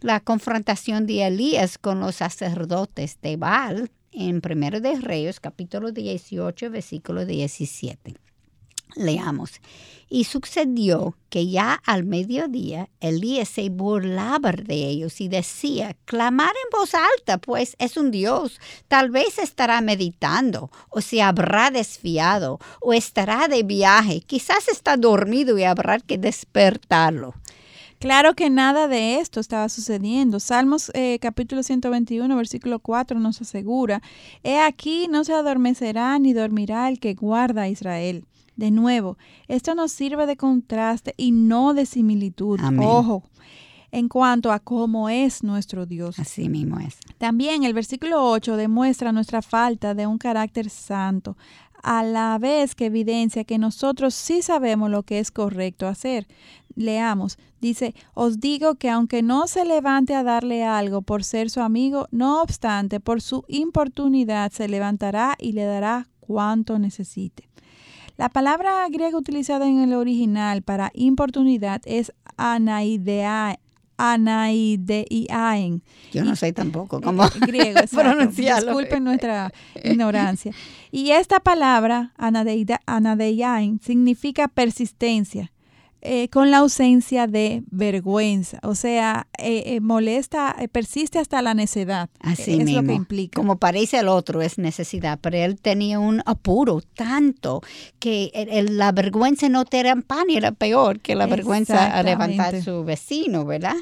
[0.00, 6.68] la confrontación de Elías con los sacerdotes de Baal en 1 de Reyes, capítulo 18,
[6.68, 8.16] versículo 17.
[8.96, 9.60] Leamos.
[10.08, 16.78] Y sucedió que ya al mediodía Elías se burlaba de ellos y decía, clamar en
[16.78, 18.60] voz alta, pues es un Dios.
[18.88, 24.20] Tal vez estará meditando, o se habrá desfiado, o estará de viaje.
[24.22, 27.34] Quizás está dormido y habrá que despertarlo.
[28.00, 30.40] Claro que nada de esto estaba sucediendo.
[30.40, 34.00] Salmos eh, capítulo 121, versículo 4 nos asegura,
[34.42, 38.24] He aquí no se adormecerá ni dormirá el que guarda a Israel.
[38.60, 39.16] De nuevo,
[39.48, 42.60] esto nos sirve de contraste y no de similitud.
[42.78, 43.22] Ojo,
[43.90, 46.18] en cuanto a cómo es nuestro Dios.
[46.18, 46.98] Así mismo es.
[47.16, 51.38] También el versículo 8 demuestra nuestra falta de un carácter santo,
[51.82, 56.28] a la vez que evidencia que nosotros sí sabemos lo que es correcto hacer.
[56.74, 61.62] Leamos, dice, os digo que aunque no se levante a darle algo por ser su
[61.62, 67.49] amigo, no obstante, por su importunidad se levantará y le dará cuanto necesite.
[68.20, 73.58] La palabra griega utilizada en el original para importunidad es anaidea,
[73.96, 75.82] anaideaen.
[76.12, 78.72] Yo no sé tampoco cómo griego, pronunciarlo.
[78.72, 79.50] Disculpen nuestra
[79.84, 80.52] ignorancia.
[80.92, 85.50] Y esta palabra, anadeiaen, significa persistencia
[86.02, 92.08] eh, con la ausencia de vergüenza, o sea, eh, eh, molesta, persiste hasta la necedad.
[92.20, 93.36] Así es lo que implica.
[93.36, 97.60] Como parece el otro es necesidad, pero él tenía un apuro tanto
[97.98, 98.30] que
[98.70, 102.62] la vergüenza no te era pan y era peor que la vergüenza a levantar a
[102.62, 103.76] su vecino, ¿verdad?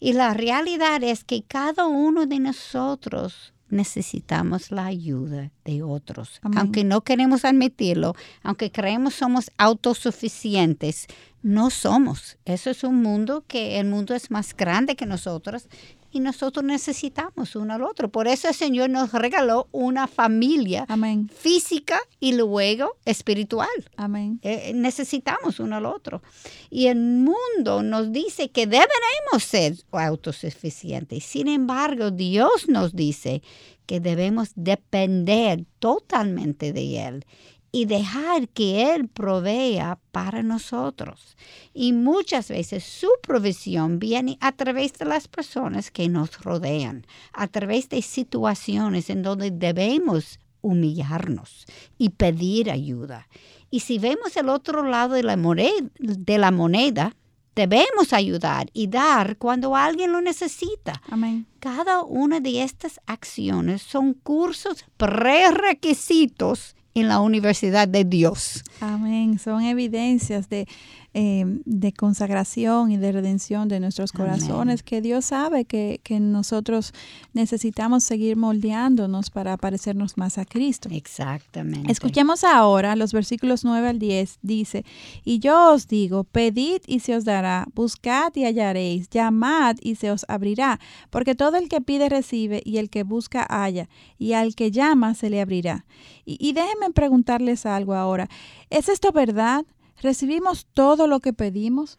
[0.00, 6.40] Y la realidad es que cada uno de nosotros necesitamos la ayuda de otros.
[6.56, 11.06] Aunque no queremos admitirlo, aunque creemos somos autosuficientes,
[11.42, 12.36] no somos.
[12.44, 15.68] Eso es un mundo que el mundo es más grande que nosotros
[16.12, 18.10] y nosotros necesitamos uno al otro.
[18.10, 20.86] Por eso el Señor nos regaló una familia
[21.34, 23.68] física y luego espiritual.
[23.96, 24.40] Amén.
[24.42, 26.22] Eh, necesitamos uno al otro.
[26.70, 31.24] Y el mundo nos dice que deberemos ser autosuficientes.
[31.24, 33.42] Sin embargo, Dios nos dice
[33.86, 37.26] que debemos depender totalmente de Él
[37.72, 41.36] y dejar que Él provea para nosotros.
[41.72, 47.46] Y muchas veces su provisión viene a través de las personas que nos rodean, a
[47.46, 53.28] través de situaciones en donde debemos humillarnos y pedir ayuda.
[53.70, 57.14] Y si vemos el otro lado de la moneda, de la moneda
[57.54, 61.02] debemos ayudar y dar cuando alguien lo necesita.
[61.10, 61.46] Amén.
[61.60, 68.62] Cada una de estas acciones son cursos prerequisitos en la universidad de Dios.
[68.80, 69.38] Amén.
[69.38, 70.66] Son evidencias de
[71.12, 76.94] eh, de consagración y de redención de nuestros corazones, que Dios sabe que, que, nosotros
[77.32, 80.88] necesitamos seguir moldeándonos para parecernos más a Cristo.
[80.92, 81.90] Exactamente.
[81.90, 84.38] Escuchemos ahora los versículos 9 al 10.
[84.42, 84.84] Dice,
[85.24, 90.12] y yo os digo, pedid y se os dará, buscad y hallaréis, llamad y se
[90.12, 90.78] os abrirá,
[91.10, 95.14] porque todo el que pide recibe y el que busca halla, y al que llama
[95.14, 95.86] se le abrirá.
[96.24, 98.28] Y, y déjenme preguntarles algo ahora.
[98.70, 99.64] ¿Es esto verdad?
[100.00, 101.98] ¿Recibimos todo lo que pedimos?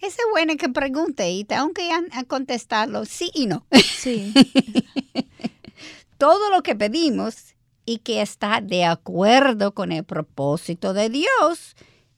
[0.00, 1.88] Es bueno que pregunte y tengo que
[2.26, 3.66] contestarlo sí y no.
[3.72, 4.32] Sí.
[6.18, 11.76] todo lo que pedimos y que está de acuerdo con el propósito de Dios,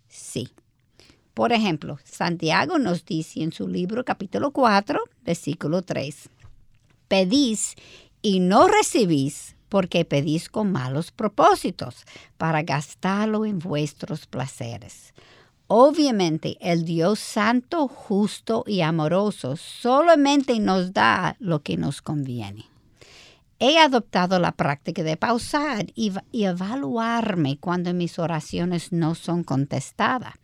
[0.08, 0.48] sí.
[1.32, 6.28] Por ejemplo, Santiago nos dice en su libro capítulo 4, versículo 3,
[7.08, 7.76] pedís
[8.20, 12.04] y no recibís porque pedís con malos propósitos
[12.36, 15.14] para gastarlo en vuestros placeres.
[15.68, 22.66] Obviamente el Dios santo, justo y amoroso solamente nos da lo que nos conviene.
[23.60, 30.34] He adoptado la práctica de pausar y, evaluarme cuando mis oraciones no son contestadas.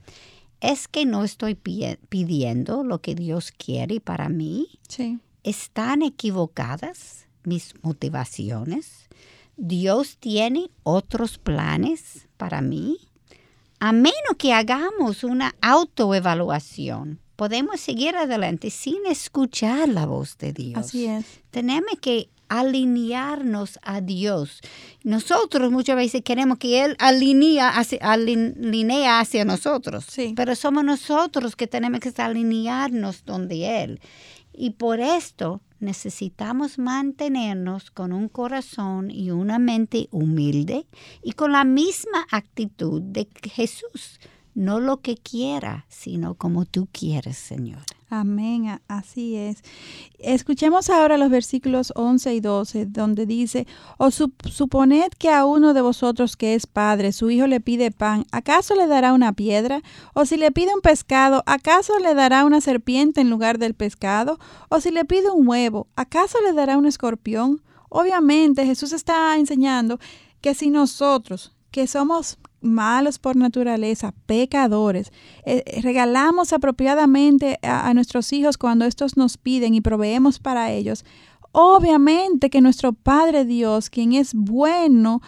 [0.61, 4.79] ¿Es que no estoy pidiendo lo que Dios quiere para mí?
[4.89, 5.19] Sí.
[5.43, 9.09] ¿Están equivocadas mis motivaciones?
[9.56, 12.98] Dios tiene otros planes para mí.
[13.80, 20.78] A menos que hagamos una autoevaluación, podemos seguir adelante sin escuchar la voz de Dios.
[20.78, 21.24] Así es.
[21.50, 24.61] Tenemos que alinearnos a Dios.
[25.02, 30.32] Nosotros muchas veces queremos que Él alinea hacia, alinea hacia nosotros, sí.
[30.37, 34.00] pero somos nosotros que tenemos que alinearnos donde Él.
[34.57, 40.87] Y por esto necesitamos mantenernos con un corazón y una mente humilde
[41.23, 44.19] y con la misma actitud de Jesús.
[44.55, 47.83] No lo que quiera, sino como tú quieres, Señor.
[48.09, 49.64] Amén, así es.
[50.20, 53.66] Escuchemos ahora los versículos 11 y 12, donde dice,
[53.98, 58.24] o suponed que a uno de vosotros que es padre, su hijo le pide pan,
[58.30, 59.82] ¿acaso le dará una piedra?
[60.14, 64.38] O si le pide un pescado, ¿acaso le dará una serpiente en lugar del pescado?
[64.68, 67.61] O si le pide un huevo, ¿acaso le dará un escorpión?
[67.88, 69.98] Obviamente Jesús está enseñando
[70.40, 75.12] que si nosotros, que somos malos por naturaleza, pecadores,
[75.45, 81.05] eh, regalamos apropiadamente a, a nuestros hijos cuando estos nos piden y proveemos para ellos,
[81.53, 85.23] obviamente que nuestro Padre Dios, quien es bueno,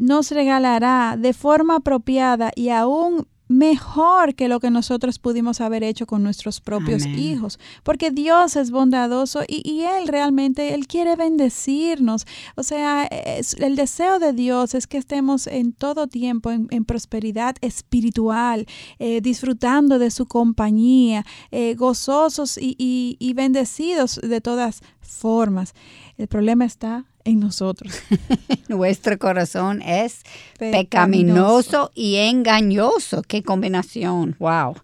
[0.00, 6.06] nos regalará de forma apropiada y aún mejor que lo que nosotros pudimos haber hecho
[6.06, 12.26] con nuestros propios hijos, porque Dios es bondadoso y, Él realmente, Él quiere bendecirnos.
[12.56, 18.66] O sea, el deseo de Dios es que estemos en todo tiempo en, prosperidad espiritual,
[18.98, 22.76] eh, disfrutando de su compañía, eh, gozosos y,
[23.18, 25.74] y bendecidos de todas formas.
[26.16, 27.94] El problema está en nosotros.
[28.68, 30.22] Nuestro corazón es
[30.58, 31.90] pecaminoso.
[31.94, 33.22] y engañoso.
[33.22, 34.36] Qué combinación.
[34.38, 34.76] Wow.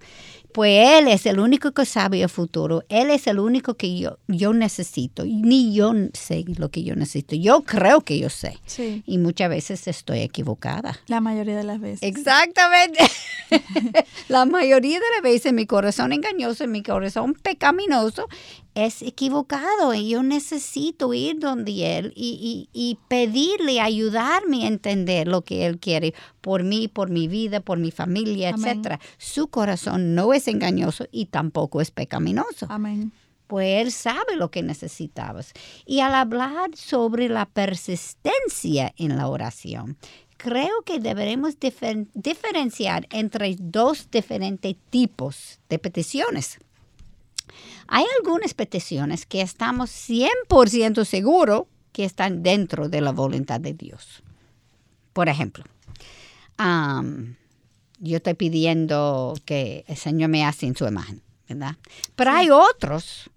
[0.52, 2.82] Pues Él es el único que sabe el futuro.
[2.88, 5.24] Él es el único que yo, yo necesito.
[5.24, 7.36] Ni yo sé lo que yo necesito.
[7.36, 8.58] Yo creo que yo sé.
[8.66, 9.02] Sí.
[9.06, 10.98] Y muchas veces estoy equivocada.
[11.06, 12.02] La mayoría de las veces.
[12.02, 12.98] Exactamente.
[14.28, 18.26] la mayoría de las veces mi corazón engañoso, mi corazón pecaminoso
[18.74, 25.26] es equivocado y yo necesito ir donde Él y, y, y, pedirle ayudarme a entender
[25.26, 29.00] lo que Él quiere por mí, por mi vida, por mi familia, etc.
[29.18, 32.66] Su corazón no es engañoso y tampoco es pecaminoso.
[32.68, 33.12] Amén.
[33.48, 35.52] Pues Él sabe lo que necesitabas.
[35.86, 39.96] Y al hablar sobre la persistencia en la oración,
[40.38, 41.56] creo que deberemos
[42.14, 46.58] diferenciar entre dos diferentes tipos de peticiones.
[47.88, 54.22] Hay algunas peticiones que estamos 100% seguros que están dentro de la voluntad de Dios.
[55.12, 55.64] Por ejemplo,
[57.98, 61.76] yo estoy pidiendo que el Señor me hace en su imagen, ¿verdad?
[62.14, 63.28] Pero hay otros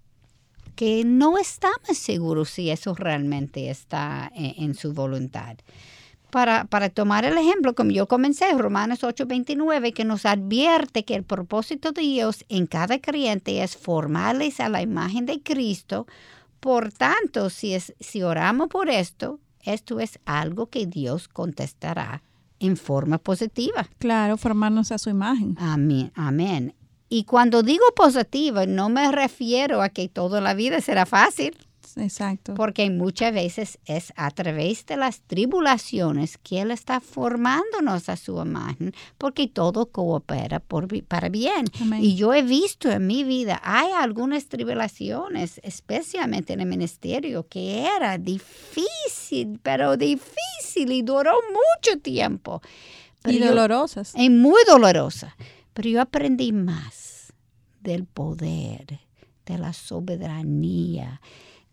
[0.76, 5.56] que no estamos seguros si eso realmente está en su voluntad
[6.32, 11.24] para, para tomar el ejemplo, como yo comencé, Romanos 8:29, que nos advierte que el
[11.24, 16.06] propósito de Dios en cada creyente es formarles a la imagen de Cristo.
[16.58, 22.22] Por tanto, si, es, si oramos por esto, esto es algo que Dios contestará
[22.60, 23.86] en forma positiva.
[23.98, 25.54] Claro, formarnos a su imagen.
[25.58, 26.74] Amén, amén.
[27.10, 31.54] Y cuando digo positiva, no me refiero a que toda la vida será fácil.
[31.96, 32.54] Exacto.
[32.54, 38.40] Porque muchas veces es a través de las tribulaciones que Él está formándonos a su
[38.40, 41.66] imagen, porque todo coopera por, para bien.
[42.00, 47.86] Y yo he visto en mi vida, hay algunas tribulaciones, especialmente en el ministerio, que
[47.86, 52.62] era difícil, pero difícil y duró mucho tiempo.
[53.24, 54.12] y dolorosas.
[54.16, 55.32] Y muy dolorosas.
[55.72, 57.32] Pero yo aprendí más
[57.80, 59.00] del poder,
[59.46, 61.20] de la soberanía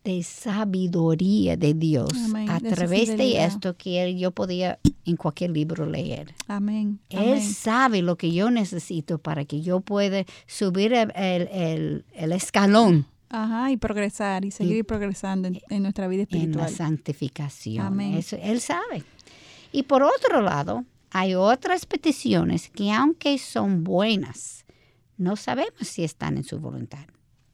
[0.03, 2.11] de sabiduría de Dios
[2.47, 6.33] a través de esto que yo podía en cualquier libro leer.
[6.47, 6.99] Amén.
[7.09, 13.05] Él sabe lo que yo necesito para que yo pueda subir el, escalón.
[13.31, 16.65] Ajá, y progresar y seguir progresando en, nuestra vida espiritual.
[16.65, 17.85] En la santificación.
[17.85, 18.19] Amén.
[18.41, 19.03] él sabe.
[19.71, 24.65] Y por otro lado, hay otras peticiones que aunque son buenas,
[25.17, 27.05] no sabemos si están en su voluntad.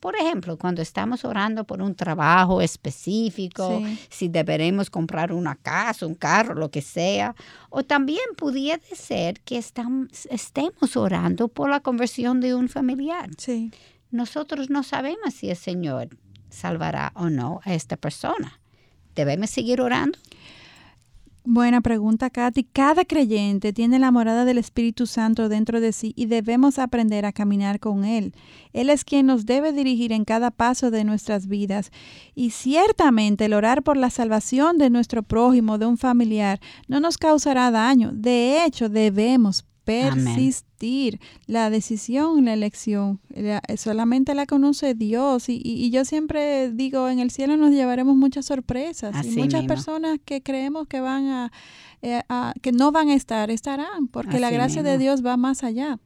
[0.06, 6.14] Por ejemplo, cuando estamos orando por un trabajo específico, si deberemos comprar una casa, un
[6.14, 7.34] carro, lo que sea,
[7.72, 13.32] o también pudiera ser que estemos orando por la conversión de un familiar.
[13.40, 13.72] Sí.
[14.12, 16.10] Nosotros no sabemos si el Señor
[16.50, 18.60] salvará o no a esta persona.
[19.16, 20.20] ¿Debemos seguir orando?
[21.48, 22.64] Buena pregunta, Katy.
[22.64, 27.34] Cada creyente tiene la morada del Espíritu Santo dentro de sí y debemos aprender a
[27.34, 28.34] caminar con Él.
[28.74, 31.92] Él es quien nos debe dirigir en cada paso de nuestras vidas.
[32.34, 37.20] Y ciertamente el orar por la salvación de nuestro prójimo, de un familiar, no nos
[37.20, 38.10] causará daño.
[38.12, 41.20] De hecho, debemos persistir.
[41.48, 43.20] La decisión, la elección,
[43.78, 45.46] solamente la conoce Dios.
[45.48, 49.26] Y, yo siempre digo, en el cielo nos llevaremos muchas sorpresas.
[49.26, 51.50] y muchas personas que creemos que van
[52.02, 55.64] eh, a, que no van a estar, estarán, porque la gracia de Dios va más
[55.64, 56.00] allá.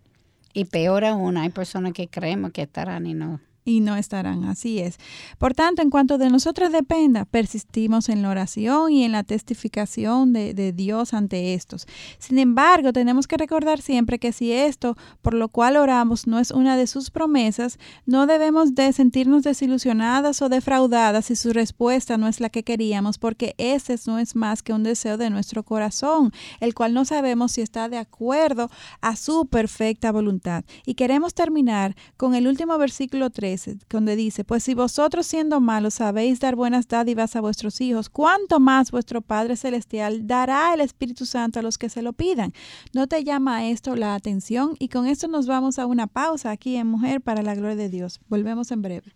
[0.53, 3.39] Y peor aún, hay personas que creemos que estarán y no.
[3.66, 4.45] Y no estarán.
[4.45, 4.97] Así es.
[5.38, 10.34] Por tanto, en cuanto de nosotros dependa, persistimos en la oración y en la testificación
[10.34, 11.88] de, de, Dios ante estos.
[12.20, 16.51] Sin embargo, tenemos que recordar siempre que si esto por lo cual oramos no es
[16.51, 22.28] una de sus promesas, no debemos de sentirnos desilusionadas o defraudadas si su respuesta no
[22.28, 26.32] es la que queríamos, porque ese no es más que un deseo de nuestro corazón,
[26.60, 28.70] el cual no sabemos si está de acuerdo
[29.01, 30.64] a su perfecta voluntad.
[30.86, 35.95] Y queremos terminar con el último versículo 13, donde dice, pues si vosotros siendo malos
[35.95, 41.26] sabéis dar buenas dádivas a vuestros hijos, ¿cuánto más vuestro Padre Celestial dará el Espíritu
[41.26, 42.54] Santo a los que se lo pidan?
[42.93, 44.76] ¿No te llama esto la atención?
[44.78, 47.89] Y con esto nos vamos a una pausa aquí en Mujer para la Gloria de
[47.89, 48.20] Dios.
[48.30, 49.14] Volvemos en breve.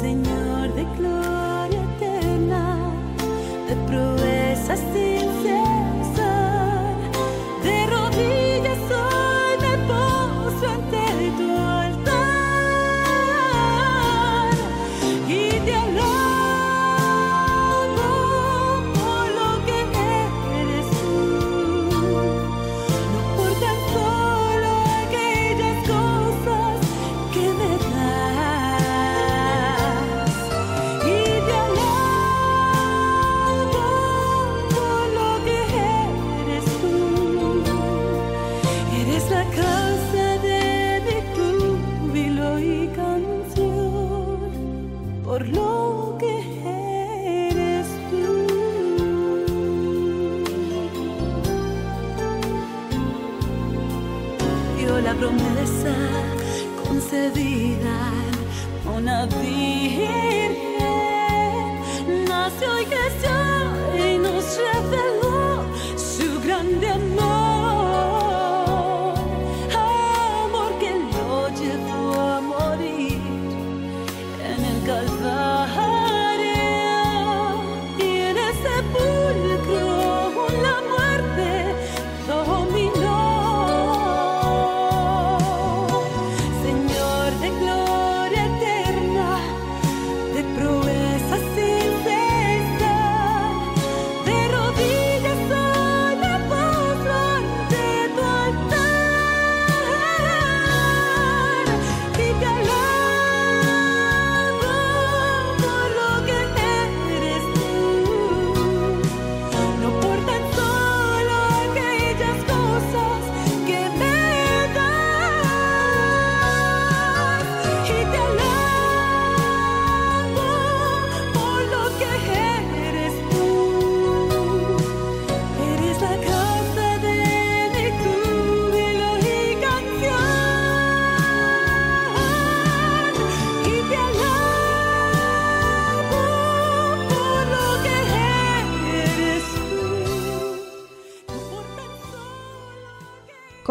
[0.00, 2.92] Señor de gloria eterna,
[3.68, 4.27] de proezas
[45.38, 46.34] por lo que
[47.46, 48.26] eres tú.
[54.76, 55.94] Dio la promesa
[56.84, 58.17] concedida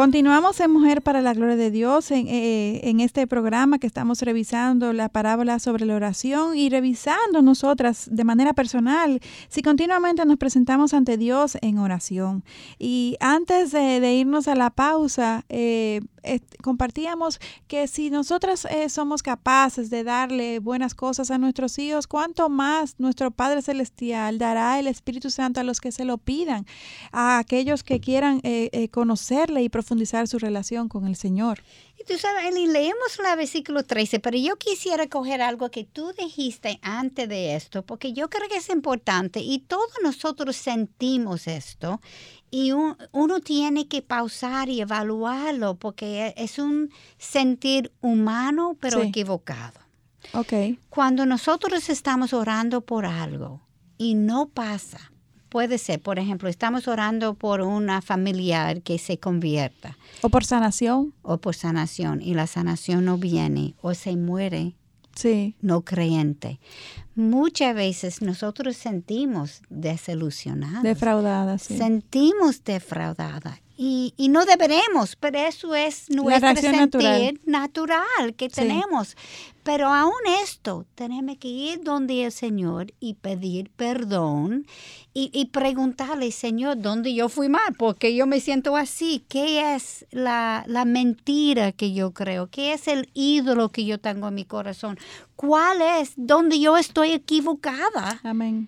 [0.07, 4.21] Continuamos en Mujer para la Gloria de Dios en, eh, en este programa que estamos
[4.21, 10.37] revisando la parábola sobre la oración y revisando nosotras de manera personal si continuamente nos
[10.37, 12.45] presentamos ante Dios en oración.
[12.79, 19.23] Y antes de, irnos a la pausa, eh, eh, compartíamos que si nosotras eh, somos
[19.23, 24.87] capaces de darle buenas cosas a nuestros hijos, cuánto más nuestro Padre Celestial dará el
[24.87, 26.65] Espíritu Santo a los que se lo pidan,
[27.11, 31.63] a aquellos que quieran eh, eh, conocerle y profundizar su relación con el Señor.
[32.07, 36.79] Tú sabes, Eli, leemos la versículo 13, pero yo quisiera coger algo que tú dijiste
[36.81, 41.99] antes de esto, porque yo creo que es importante y todos nosotros sentimos esto
[42.49, 49.09] y un- uno tiene que pausar y evaluarlo porque es un sentir humano pero Sí.
[49.09, 49.79] equivocado.
[50.33, 50.53] Ok,
[50.89, 53.61] Cuando nosotros estamos orando por algo
[53.97, 55.11] y no pasa
[55.49, 61.13] Puede ser, por ejemplo, estamos orando por una familiar que se convierta O por sanación.
[61.21, 64.75] o por sanación y la sanación no viene o se muere
[65.15, 65.55] Sí.
[65.61, 66.59] no creyente.
[67.17, 70.83] Muchas veces nosotros sentimos desilusionados.
[70.83, 71.75] Defraudada, sí.
[71.77, 73.59] Sentimos defraudada.
[73.79, 77.39] Y, y no deberemos, pero eso es nuestro sentir natural.
[77.45, 78.55] natural, que Sí.
[78.61, 79.15] tenemos.
[79.61, 80.13] Pero aún
[80.43, 84.65] esto, tenemos que ir donde el Señor y pedir perdón
[85.13, 87.75] y, y preguntarle, Señor, ¿dónde yo fui mal?
[87.77, 89.25] Porque yo me siento así.
[89.27, 92.47] ¿Qué es la, la mentira que yo creo?
[92.47, 94.97] ¿Qué es el ídolo que yo tengo en mi corazón?
[95.35, 98.19] ¿Cuál es donde yo estoy equivocada?
[98.23, 98.67] Amén.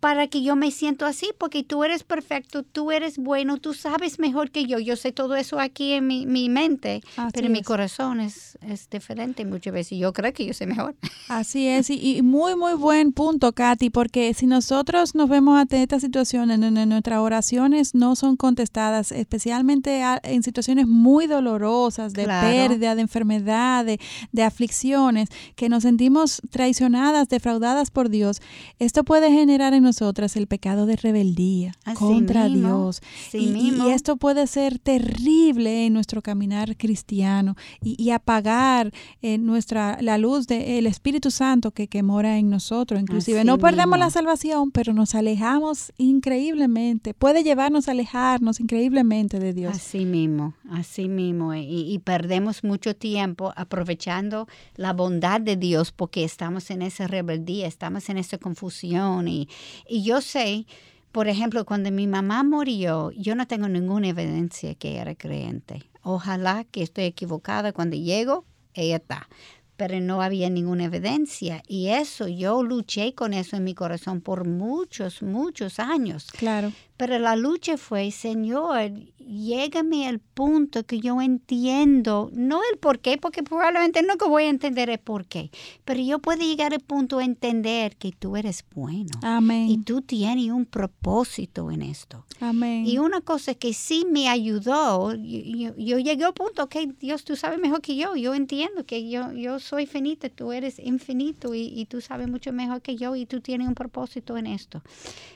[0.00, 4.18] Para que yo me siento así, porque tú eres perfecto, tú eres bueno, tú sabes
[4.18, 4.78] mejor que yo.
[4.78, 7.66] Yo sé todo eso aquí en mi, mi mente, Así pero mi es.
[7.66, 9.98] corazón es, es diferente muchas veces.
[9.98, 10.94] Yo creo que yo sé mejor.
[11.28, 15.82] Así es, y, y muy, muy buen punto, Katy, porque si nosotros nos vemos ante
[15.82, 22.24] esta situación en donde nuestras oraciones no son contestadas, especialmente en situaciones muy dolorosas, de
[22.24, 22.46] Claro.
[22.48, 23.98] pérdida, de enfermedad, de,
[24.32, 28.40] de aflicciones, que nos sentimos traicionadas, defraudadas por Dios,
[28.78, 33.00] esto puede generar en nosotras el pecado de rebeldía Así contra mismo, Dios.
[33.32, 40.18] y, esto puede ser terrible en nuestro caminar cristiano y, y apagar eh, nuestra la
[40.18, 43.00] luz del Espíritu Santo que, que mora en nosotros.
[43.00, 44.04] Inclusive Así no perdemos mismo.
[44.04, 47.14] la salvación, pero nos alejamos increíblemente.
[47.14, 49.74] Puede llevarnos a alejarnos increíblemente de Dios.
[49.74, 51.54] Así mismo, así mismo.
[51.54, 57.66] Y, y perdemos mucho tiempo aprovechando la bondad de Dios porque estamos en esa rebeldía,
[57.66, 59.28] estamos en esa confusión.
[59.28, 59.48] Y,
[59.86, 60.66] y yo sé,
[61.12, 65.88] por ejemplo, cuando mi mamá murió, yo no tengo ninguna evidencia que era creyente.
[66.02, 67.72] Ojalá que estoy equivocada.
[67.72, 69.28] Cuando llego, ella está.
[69.76, 71.62] Pero no había ninguna evidencia.
[71.66, 76.26] Y eso, yo luché con eso en mi corazón por muchos, muchos años.
[76.32, 76.72] Claro.
[76.98, 83.18] Pero la lucha fue, Señor, llégame al punto que yo entiendo, no el por qué,
[83.18, 85.50] porque probablemente nunca voy a entender el por qué,
[85.84, 89.68] pero yo puedo llegar al punto de entender que tú eres bueno Amén.
[89.68, 92.24] y tú tienes un propósito en esto.
[92.40, 92.84] Amén.
[92.86, 97.22] Y una cosa que sí me ayudó, yo, yo- yo llegué al punto, ok, Dios,
[97.24, 101.54] tú sabes mejor que yo, yo entiendo que yo, yo soy finita, tú eres infinito
[101.54, 104.82] y, y tú sabes mucho mejor que yo y tú tienes un propósito en esto.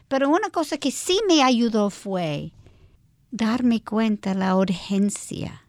[0.08, 1.51] Pero una cosa que sí me ayudó
[1.90, 2.53] fue
[3.30, 5.62] darme cuenta la urgencia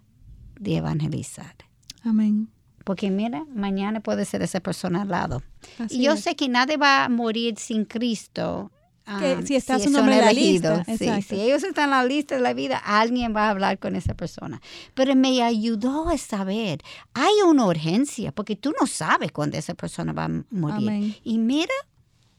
[0.60, 1.56] de evangelizar.
[2.04, 2.50] Amén.
[2.84, 5.42] Porque mira, mañana puede ser esa persona al lado.
[5.80, 6.22] Así y yo es.
[6.22, 8.72] sé que nadie va a morir sin Cristo.
[9.06, 11.90] Que ah, si está su son nombre en la lista, Sí, si ellos están en
[11.90, 14.62] la lista de la vida, alguien va a hablar con esa persona.
[14.94, 16.82] Pero me ayudó a saber,
[17.14, 20.90] hay una urgencia, porque tú no sabes cuándo esa persona va a morir.
[20.90, 21.16] Amén.
[21.24, 21.74] Y mira,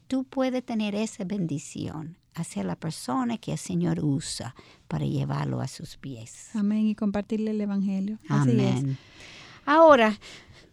[0.07, 4.53] tú puedes tener esa bendición hacia la persona que el Señor usa
[4.87, 6.49] para llevarlo a sus pies.
[6.53, 6.87] Amén.
[6.87, 8.19] Y compartirle el Evangelio.
[8.29, 8.59] Así es.
[8.79, 8.97] Amén.
[9.65, 10.19] Ahora,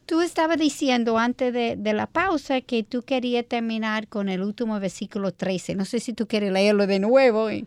[0.07, 4.79] tú estabas diciendo antes de, de la pausa que tú querías terminar con el último
[4.81, 5.75] versículo 13.
[5.75, 7.51] No sé si tú quieres leerlo de nuevo.
[7.51, 7.65] y-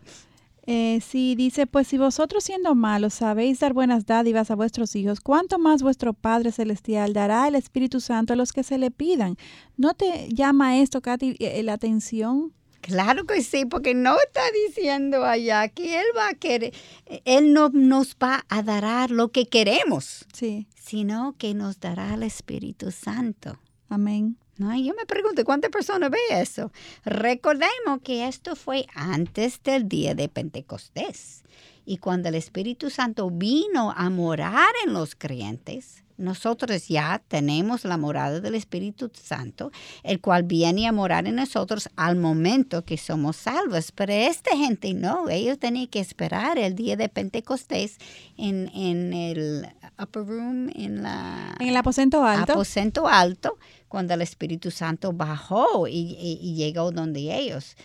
[0.68, 5.20] Eh, sí, dice, pues si vosotros siendo malos sabéis dar buenas dádivas a vuestros hijos,
[5.20, 9.36] ¿cuánto más vuestro Padre Celestial dará el Espíritu Santo a los que se le pidan?
[9.76, 12.52] ¿No te llama esto, Katy, eh, la atención?
[12.86, 16.72] Claro que sí, porque no está diciendo allá que Él va a querer,
[17.24, 22.22] Él no nos va a dar lo que queremos, Sí, sino que nos dará el
[22.22, 23.58] Espíritu Santo.
[23.88, 24.36] amén.
[24.58, 26.72] No, yo me pregunto, ¿cuántas personas ve eso?
[27.04, 31.42] Recordemos que esto fue antes del día de Pentecostés.
[31.84, 37.96] Y cuando el Espíritu Santo vino a morar en los creyentes, nosotros ya tenemos la
[37.96, 39.70] morada del Espíritu Santo,
[40.02, 43.92] el cual viene a morar en nosotros al momento que somos salvos.
[43.92, 47.98] Pero esta gente no, ellos tenían que esperar el día de Pentecostés
[48.36, 49.66] en, en el
[50.02, 52.52] upper room, en la En el aposento alto.
[52.54, 53.58] aposento alto
[53.88, 57.76] cuando el Espíritu Santo bajó y, y- y llegó donde ellos.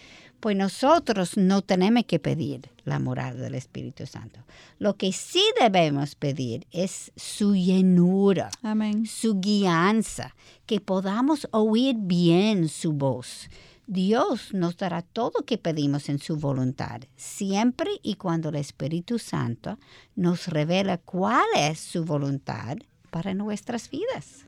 [0.42, 4.40] Pues nosotros no tenemos que pedir la moral del Espíritu Santo.
[4.80, 9.06] Lo que sí debemos pedir es su llenura, Amén.
[9.06, 10.36] su guianza,
[10.66, 13.50] que podamos oír bien su voz.
[13.86, 19.20] Dios nos dará todo lo que pedimos en su voluntad, siempre y cuando el Espíritu
[19.20, 19.78] Santo
[20.16, 22.78] nos revela cuál es su voluntad
[23.12, 24.48] para nuestras vidas.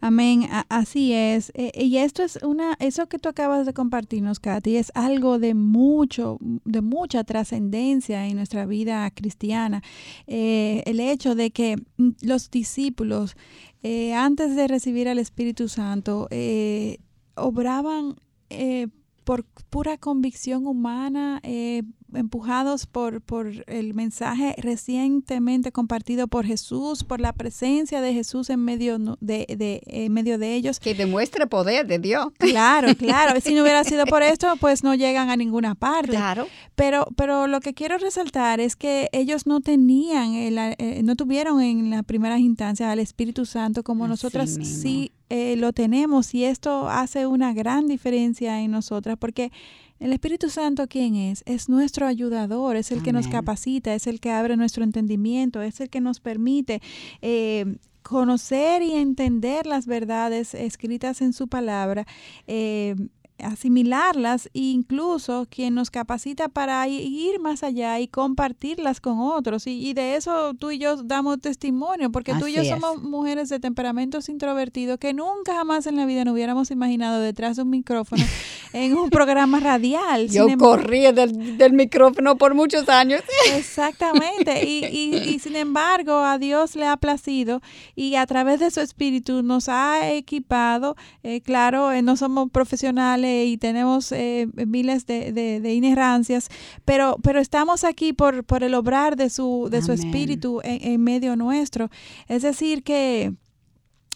[0.00, 1.50] Amén, así es.
[1.54, 5.54] Eh, y esto es una, eso que tú acabas de compartirnos, Katy, es algo de
[5.54, 9.82] mucho, de mucha trascendencia en nuestra vida cristiana.
[10.28, 13.36] Eh, el hecho de que mm, los discípulos,
[13.82, 16.98] eh, antes de recibir al Espíritu Santo, eh,
[17.34, 18.16] obraban
[18.50, 18.88] eh,
[19.28, 21.82] por pura convicción humana, eh,
[22.14, 28.60] empujados por, por el mensaje recientemente compartido por Jesús, por la presencia de Jesús en
[28.64, 30.80] medio de, de- en medio de ellos.
[30.80, 32.28] Que demuestre poder de Dios.
[32.38, 33.38] Claro, claro.
[33.40, 36.12] Si no hubiera sido por esto, pues no llegan a ninguna parte.
[36.12, 36.46] Claro.
[36.74, 41.60] Pero, pero lo que quiero resaltar es que ellos no tenían, el, eh, no tuvieron
[41.60, 44.82] en las primeras instancias al Espíritu Santo como Así nosotras mismo.
[44.82, 49.52] sí eh, lo tenemos y esto hace una gran diferencia en nosotras porque
[50.00, 51.42] el Espíritu Santo, ¿quién es?
[51.44, 55.80] Es nuestro ayudador, es el que nos capacita, es el que abre nuestro entendimiento, es
[55.80, 56.80] el que nos permite
[57.20, 62.06] eh, conocer y entender las verdades escritas en su palabra.
[62.46, 62.94] eh,
[63.42, 69.66] asimilarlas e incluso quien nos capacita para ir más allá y compartirlas con otros.
[69.66, 72.80] Y, y de eso tú y yo damos testimonio, porque tú y yo Así es.
[72.80, 77.56] somos mujeres de temperamentos introvertidos que nunca jamás en la vida nos hubiéramos imaginado detrás
[77.56, 78.24] de un micrófono
[78.72, 80.28] en un programa radial.
[80.28, 83.22] Yo Sin em- corrí del, del micrófono por muchos años.
[83.56, 84.64] Exactamente.
[84.66, 87.60] Y, y, y sin embargo, a Dios le ha placido
[87.94, 90.96] y a través de su espíritu nos ha equipado.
[91.22, 96.48] Eh, claro, eh, no somos profesionales y tenemos eh, miles de, de, de inerrancias,
[96.84, 101.02] pero, pero estamos aquí por, por el obrar de su, de su espíritu en, en
[101.02, 101.90] medio nuestro.
[102.28, 103.32] Es decir, que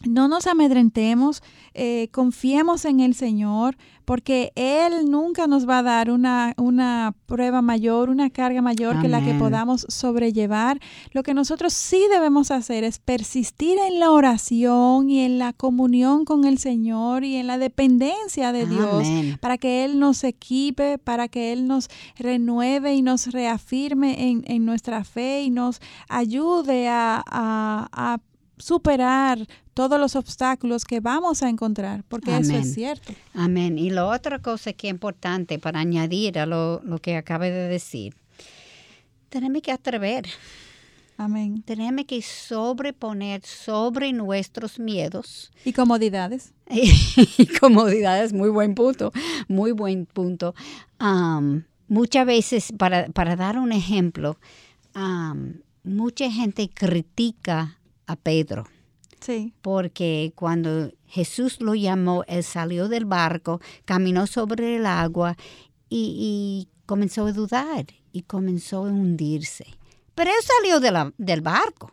[0.08, 1.42] no nos amedrentemos,
[1.74, 7.62] eh, confiemos en el Señor, porque Él nunca nos va a dar una, una prueba
[7.62, 10.80] mayor, una carga mayor que la que podamos sobrellevar.
[11.12, 16.24] Lo que nosotros sí debemos hacer es persistir en la oración y en la comunión
[16.24, 19.38] con el Señor y en la dependencia de Dios Amén.
[19.40, 24.64] para que Él nos equipe, para que Él nos renueve y nos reafirme en, en
[24.64, 28.18] nuestra fe y nos ayude a, a- a
[28.58, 33.12] superar todos los obstáculos que vamos a encontrar, porque eso es cierto.
[33.34, 33.78] Amén.
[33.78, 37.68] Y la otra cosa que es importante para añadir a lo, lo que acabé de
[37.68, 38.14] decir,
[39.28, 40.26] tenemos que atrever,
[41.16, 41.62] Amén.
[41.62, 46.52] tenemos que sobreponer sobre nuestros miedos Y comodidades.
[46.70, 49.12] y comodidades, muy buen punto,
[49.48, 50.54] muy buen punto.
[51.88, 54.36] Muchas veces, para, para dar un ejemplo,
[55.84, 58.66] mucha gente critica a Pedro
[59.20, 59.52] Sí.
[59.62, 65.36] porque cuando Jesús lo llamó, él salió del barco, caminó sobre el agua
[65.88, 69.66] y, y comenzó a dudar y comenzó a hundirse.
[70.14, 71.92] Pero él salió de la- del barco.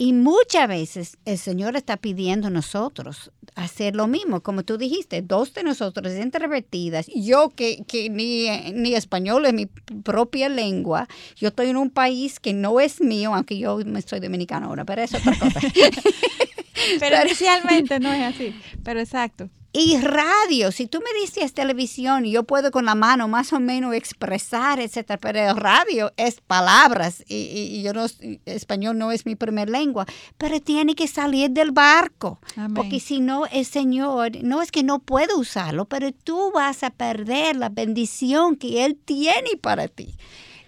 [0.00, 5.20] Y muchas veces el Señor está pidiendo a nosotros hacer lo mismo, como tú dijiste,
[5.20, 11.48] dos de nosotros introvertidas, yo que, que ni, ni español es mi propia lengua, yo
[11.48, 15.02] estoy en un país que no es mío, aunque yo me soy dominicana ahora, pero
[15.02, 15.60] es otra cosa.
[16.98, 19.50] Pero inicialmente no es así, pero exacto.
[19.72, 23.94] Y radio, si tú me dices televisión, yo puedo con la mano más o menos
[23.94, 28.06] expresar, etcétera, pero radio es palabras y, y- y yo no,
[28.46, 30.06] español no es mi primer lengua,
[30.38, 32.74] pero tiene que salir del barco, Amén.
[32.74, 36.90] porque si no, el Señor, no es que no puedo usarlo, pero tú vas a
[36.90, 40.16] perder la bendición que Él tiene para ti.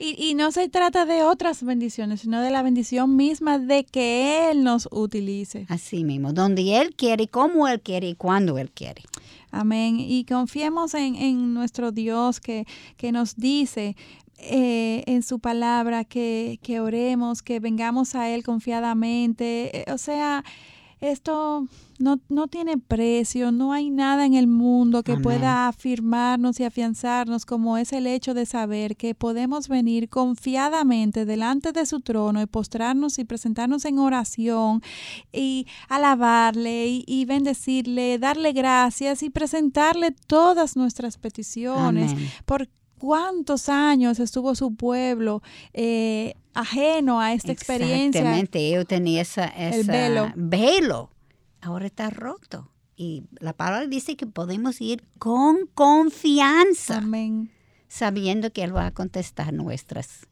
[0.02, 4.50] Y, y no se trata de otras bendiciones, sino de la bendición misma de que
[4.50, 5.66] Él nos utilice.
[5.68, 9.02] Así mismo, donde Él quiere, como Él quiere y cuando Él quiere.
[9.52, 10.00] Amén.
[10.00, 13.94] Y confiemos en, en nuestro Dios que, que nos dice
[14.38, 19.82] eh, en su palabra que, que oremos, que vengamos a Él confiadamente.
[19.82, 20.42] Eh, o sea,
[21.02, 21.66] esto
[21.98, 25.22] no, no tiene precio, no hay nada en el mundo que Amén.
[25.22, 31.72] pueda afirmarnos y afianzarnos como es el hecho de saber que podemos venir confiadamente delante
[31.72, 34.80] de su trono y postrarnos y presentarnos en oración
[35.32, 42.12] y alabarle y, y bendecirle, darle gracias y presentarle todas nuestras peticiones.
[42.12, 42.30] Amén.
[43.02, 45.42] Cuántos años estuvo su pueblo
[45.72, 48.20] eh, ajeno a esta experiencia.
[48.20, 50.32] Exactamente, yo tenía esa, El esa velo.
[50.36, 51.10] velo.
[51.60, 52.70] Ahora está roto.
[52.96, 57.50] Y la palabra dice que podemos ir con confianza, Amén.
[57.88, 60.28] sabiendo que Él va a contestar nuestras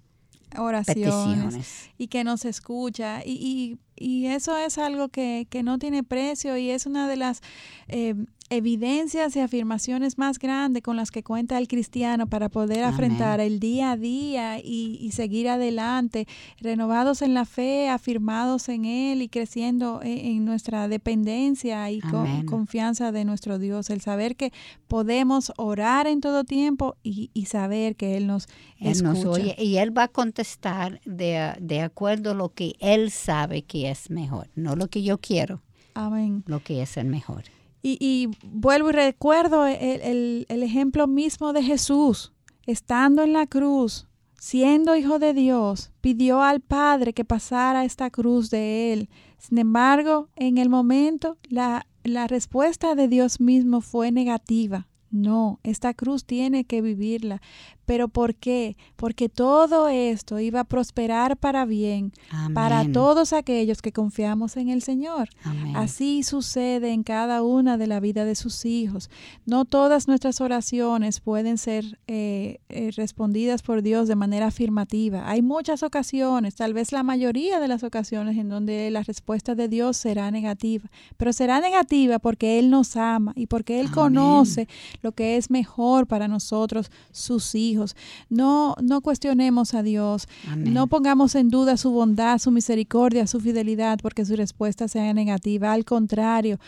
[0.57, 0.95] Oraciones.
[1.05, 1.91] peticiones.
[1.99, 3.23] y que nos escucha.
[3.25, 7.17] Y, y- y eso es algo que, que no tiene precio y es una de
[7.17, 7.41] las
[7.87, 8.15] eh,
[8.53, 13.61] evidencias y afirmaciones más grandes con las que cuenta el cristiano para poder afrontar el
[13.61, 16.27] día a día y, y seguir adelante,
[16.61, 22.45] renovados en la fe, afirmados en Él y creciendo en, en nuestra dependencia y con-
[22.47, 23.89] confianza de nuestro Dios.
[23.89, 24.53] El saber que
[24.89, 28.49] podemos orar en todo tiempo y, y saber que Él nos
[28.81, 29.13] Él escucha.
[29.13, 33.63] nos oye y Él va a contestar de, de acuerdo a lo que Él sabe
[33.63, 35.63] que es mejor, no lo que yo quiero,
[35.95, 36.43] Amén.
[36.47, 37.45] lo que es el mejor.
[37.83, 42.33] Y, y vuelvo y recuerdo el, el- el ejemplo mismo de Jesús,
[42.67, 44.07] estando en la cruz,
[44.39, 49.09] siendo hijo de Dios, pidió al Padre que pasara esta cruz de él.
[49.39, 54.87] Sin embargo, en el momento, la, la respuesta de Dios mismo fue negativa.
[55.11, 57.41] No, esta cruz tiene que vivirla.
[57.87, 58.77] ¿Pero por qué?
[58.97, 62.13] Porque todo esto iba a prosperar para bien,
[62.55, 65.29] para todos aquellos que confiamos en el Señor.
[65.45, 65.77] Amén.
[65.77, 69.11] Así sucede en cada una de la vida de sus hijos.
[69.45, 75.29] No todas nuestras oraciones pueden ser eh, eh, respondidas por Dios de manera afirmativa.
[75.29, 79.69] Hay muchas ocasiones, tal vez la mayoría de las ocasiones en donde la respuesta de
[79.69, 83.95] Dios será negativa, pero será negativa porque Él nos ama y porque Él Amén.
[83.95, 84.69] conoce
[85.03, 87.80] lo que es mejor para nosotros, sus hijos.
[88.29, 90.73] No, no cuestionemos a Dios, Amén.
[90.73, 95.73] no pongamos en duda su bondad, su misericordia, su fidelidad, porque su respuesta sea negativa.
[95.73, 96.59] Al contrario,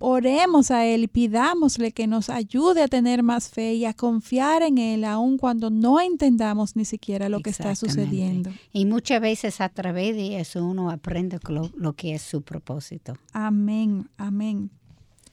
[0.00, 4.62] oremos a Él y pidámosle que nos ayude a tener más fe y a confiar
[4.62, 8.50] en Él, aun cuando no entendamos ni siquiera lo que está sucediendo.
[8.72, 13.14] Y muchas veces a través de eso uno aprende lo, lo que es su propósito.
[13.32, 14.70] Amén, amén.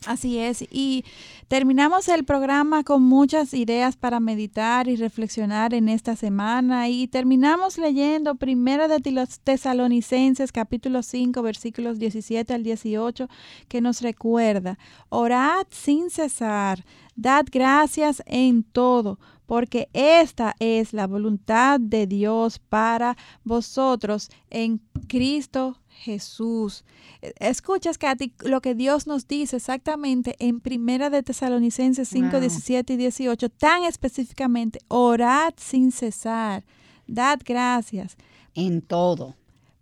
[0.06, 0.64] Así es.
[0.70, 1.04] Y
[1.48, 6.88] terminamos el programa con muchas ideas para meditar y reflexionar en esta semana.
[6.88, 13.28] Y terminamos leyendo primero de los Tesalonicenses, capítulo 5, versículos 17 al 18,
[13.68, 14.78] que nos recuerda,
[15.10, 16.86] orad sin cesar,
[17.16, 25.78] dad gracias en todo, porque esta es la voluntad de Dios para vosotros en Cristo.
[26.06, 32.40] Eh, Escuchas, Katy, lo que Dios nos dice exactamente en Primera de Tesalonicenses 5, Wow.
[32.42, 36.64] 17 y 18, tan específicamente, orad sin cesar,
[37.08, 38.16] dad gracias.
[38.56, 39.36] en todo.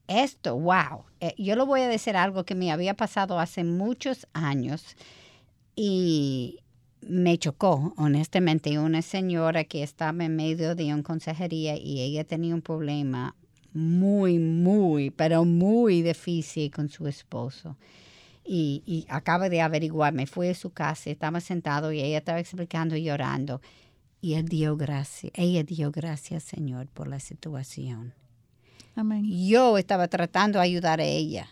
[0.08, 1.06] Esto, wow.
[1.20, 4.96] Eh, yo le voy a decir algo que me había pasado hace muchos años
[5.76, 6.60] y
[7.02, 8.78] me chocó, honestamente.
[8.80, 13.36] Una señora que estaba en medio de una consejería y ella tenía un problema
[13.76, 17.78] muy, muy, pero muy difícil con su esposo.
[18.44, 22.40] Y, y acaba de averiguar, me fui a su casa, estaba sentado y ella estaba
[22.40, 23.62] explicando y llorando.
[24.22, 28.14] Y él dio gracias, ella dio gracias, Señor, por la situación
[28.96, 29.26] Amén.
[29.26, 31.50] yo estaba tratando de ayudar a ella.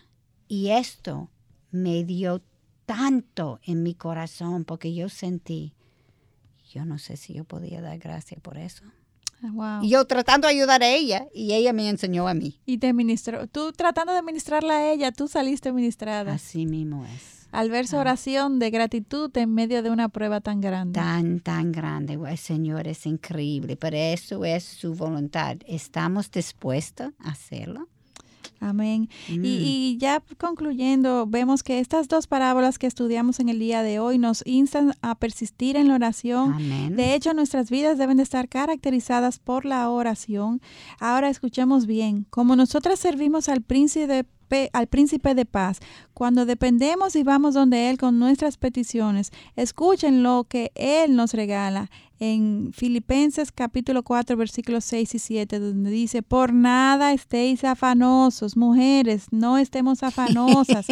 [0.48, 1.30] Y esto
[1.72, 2.42] me dio
[2.86, 5.74] tanto en mi corazón porque yo sentí,
[6.72, 8.86] yo no sé si yo podía dar gracias por eso.
[9.52, 9.84] Wow.
[9.84, 12.60] Y yo tratando de ayudar a ella y ella me enseñó a mí.
[12.66, 16.34] Y te ministró, tú tratando de ministrarla a ella, tú saliste ministrada.
[16.34, 17.48] Así mismo es.
[17.52, 18.02] Al ver su Ah.
[18.02, 21.00] oración de gratitud en medio de una prueba tan grande.
[21.00, 22.14] Tan, tan grande.
[22.28, 25.58] El Señor es increíble, pero eso es su voluntad.
[25.68, 27.88] ¿Estamos dispuestos a hacerlo?
[28.64, 29.10] Amén.
[29.28, 29.44] Y, Mm.
[29.46, 34.18] y ya concluyendo, vemos que estas dos parábolas que estudiamos en el día de hoy
[34.18, 36.54] nos instan a persistir en la oración.
[36.54, 36.96] Amén.
[36.96, 40.62] De hecho, nuestras vidas deben de estar caracterizadas por la oración.
[41.00, 44.26] Ahora escuchemos bien, como nosotras servimos al príncipe
[44.74, 45.80] al príncipe de paz,
[46.14, 51.90] cuando dependemos y vamos donde Él con nuestras peticiones, escuchen lo que Él nos regala
[52.24, 59.26] en Filipenses capítulo 4 versículos 6 y 7, donde dice, por nada estéis afanosos, mujeres,
[59.32, 60.88] no estemos afanosas,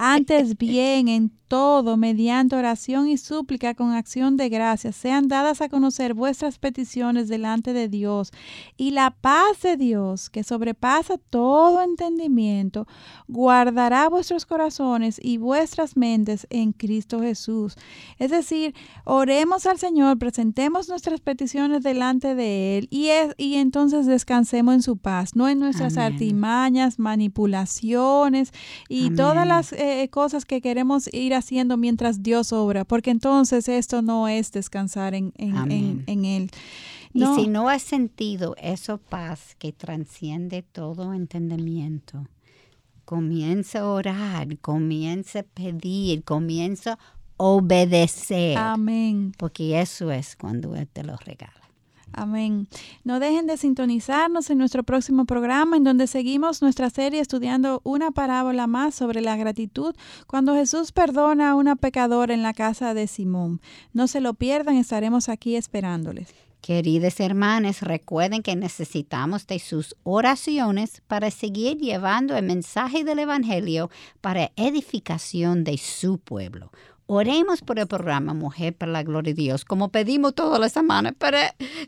[0.00, 5.68] antes bien en todo, mediante oración y súplica con acción de gracias, sean dadas a
[5.68, 8.32] conocer vuestras peticiones delante de Dios,
[8.76, 12.86] y la paz de Dios, que sobrepasa todo entendimiento,
[13.28, 17.76] guardará vuestros corazones y vuestras mentes en Cristo Jesús.
[18.18, 18.74] Es decir,
[19.04, 24.82] oremos al Señor, presentemos nuestras peticiones delante de Él y, es- y entonces descansemos en
[24.82, 26.12] su paz, no en nuestras Amén.
[26.14, 28.52] artimañas, manipulaciones
[28.88, 29.16] y Amén.
[29.16, 34.28] todas las eh, cosas que queremos ir haciendo mientras Dios obra, porque entonces esto no
[34.28, 36.50] es descansar en, en- en- Él.
[37.14, 42.26] Y si no has sentido esa paz que transciende todo entendimiento,
[43.06, 46.98] comienza a orar, comienza a pedir, comienza a
[47.38, 49.32] obedecer, Amén.
[49.38, 51.52] porque eso es cuando Él te lo regala.
[52.16, 52.66] Amén.
[53.04, 58.10] No dejen de sintonizarnos en nuestro próximo programa en donde seguimos nuestra serie estudiando una
[58.10, 59.94] parábola más sobre la gratitud
[60.26, 63.60] cuando Jesús perdona a una pecadora en la casa de Simón.
[63.92, 66.34] No se lo pierdan, estaremos aquí esperándoles.
[66.62, 73.90] Queridas hermanas, recuerden que necesitamos de sus oraciones para seguir llevando el mensaje del Evangelio
[74.22, 76.72] para edificación de su pueblo.
[77.08, 81.14] Oremos por el programa Mujer para la Gloria de Dios, como pedimos toda la semana,
[81.16, 81.38] pero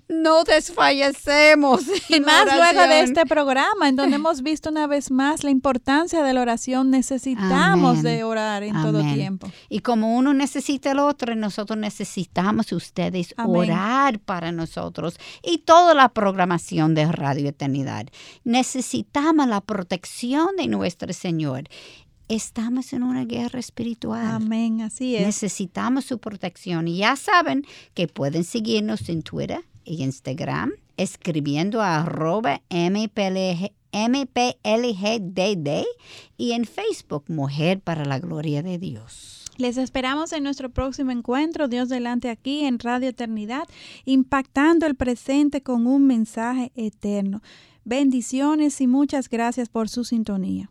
[0.09, 1.83] no desfallecemos.
[2.09, 3.05] Y más luego de oración.
[3.05, 7.99] este programa, en donde hemos visto una vez más la importancia de la oración, necesitamos
[7.99, 8.03] Amén.
[8.03, 9.15] de orar en todo Amén.
[9.15, 9.51] tiempo.
[9.69, 13.57] Y como uno necesita el otro, nosotros necesitamos ustedes Amén.
[13.73, 18.07] orar para nosotros y toda la programación de Radio Eternidad.
[18.45, 21.65] Necesitamos la protección de nuestro Señor.
[22.29, 24.27] Estamos en una guerra espiritual.
[24.27, 25.27] Amén, así es.
[25.27, 26.87] Necesitamos su protección.
[26.87, 27.65] Y ya saben
[27.95, 35.85] que pueden seguirnos en Twitter y Instagram escribiendo a arroba MPLG MPLGDD
[36.37, 39.47] y en Facebook Mujer para la Gloria de Dios.
[39.57, 43.67] Les esperamos en nuestro próximo encuentro, Dios delante aquí en Radio Eternidad,
[44.05, 47.43] impactando el presente con un mensaje eterno.
[47.85, 50.71] Bendiciones y muchas gracias por su sintonía.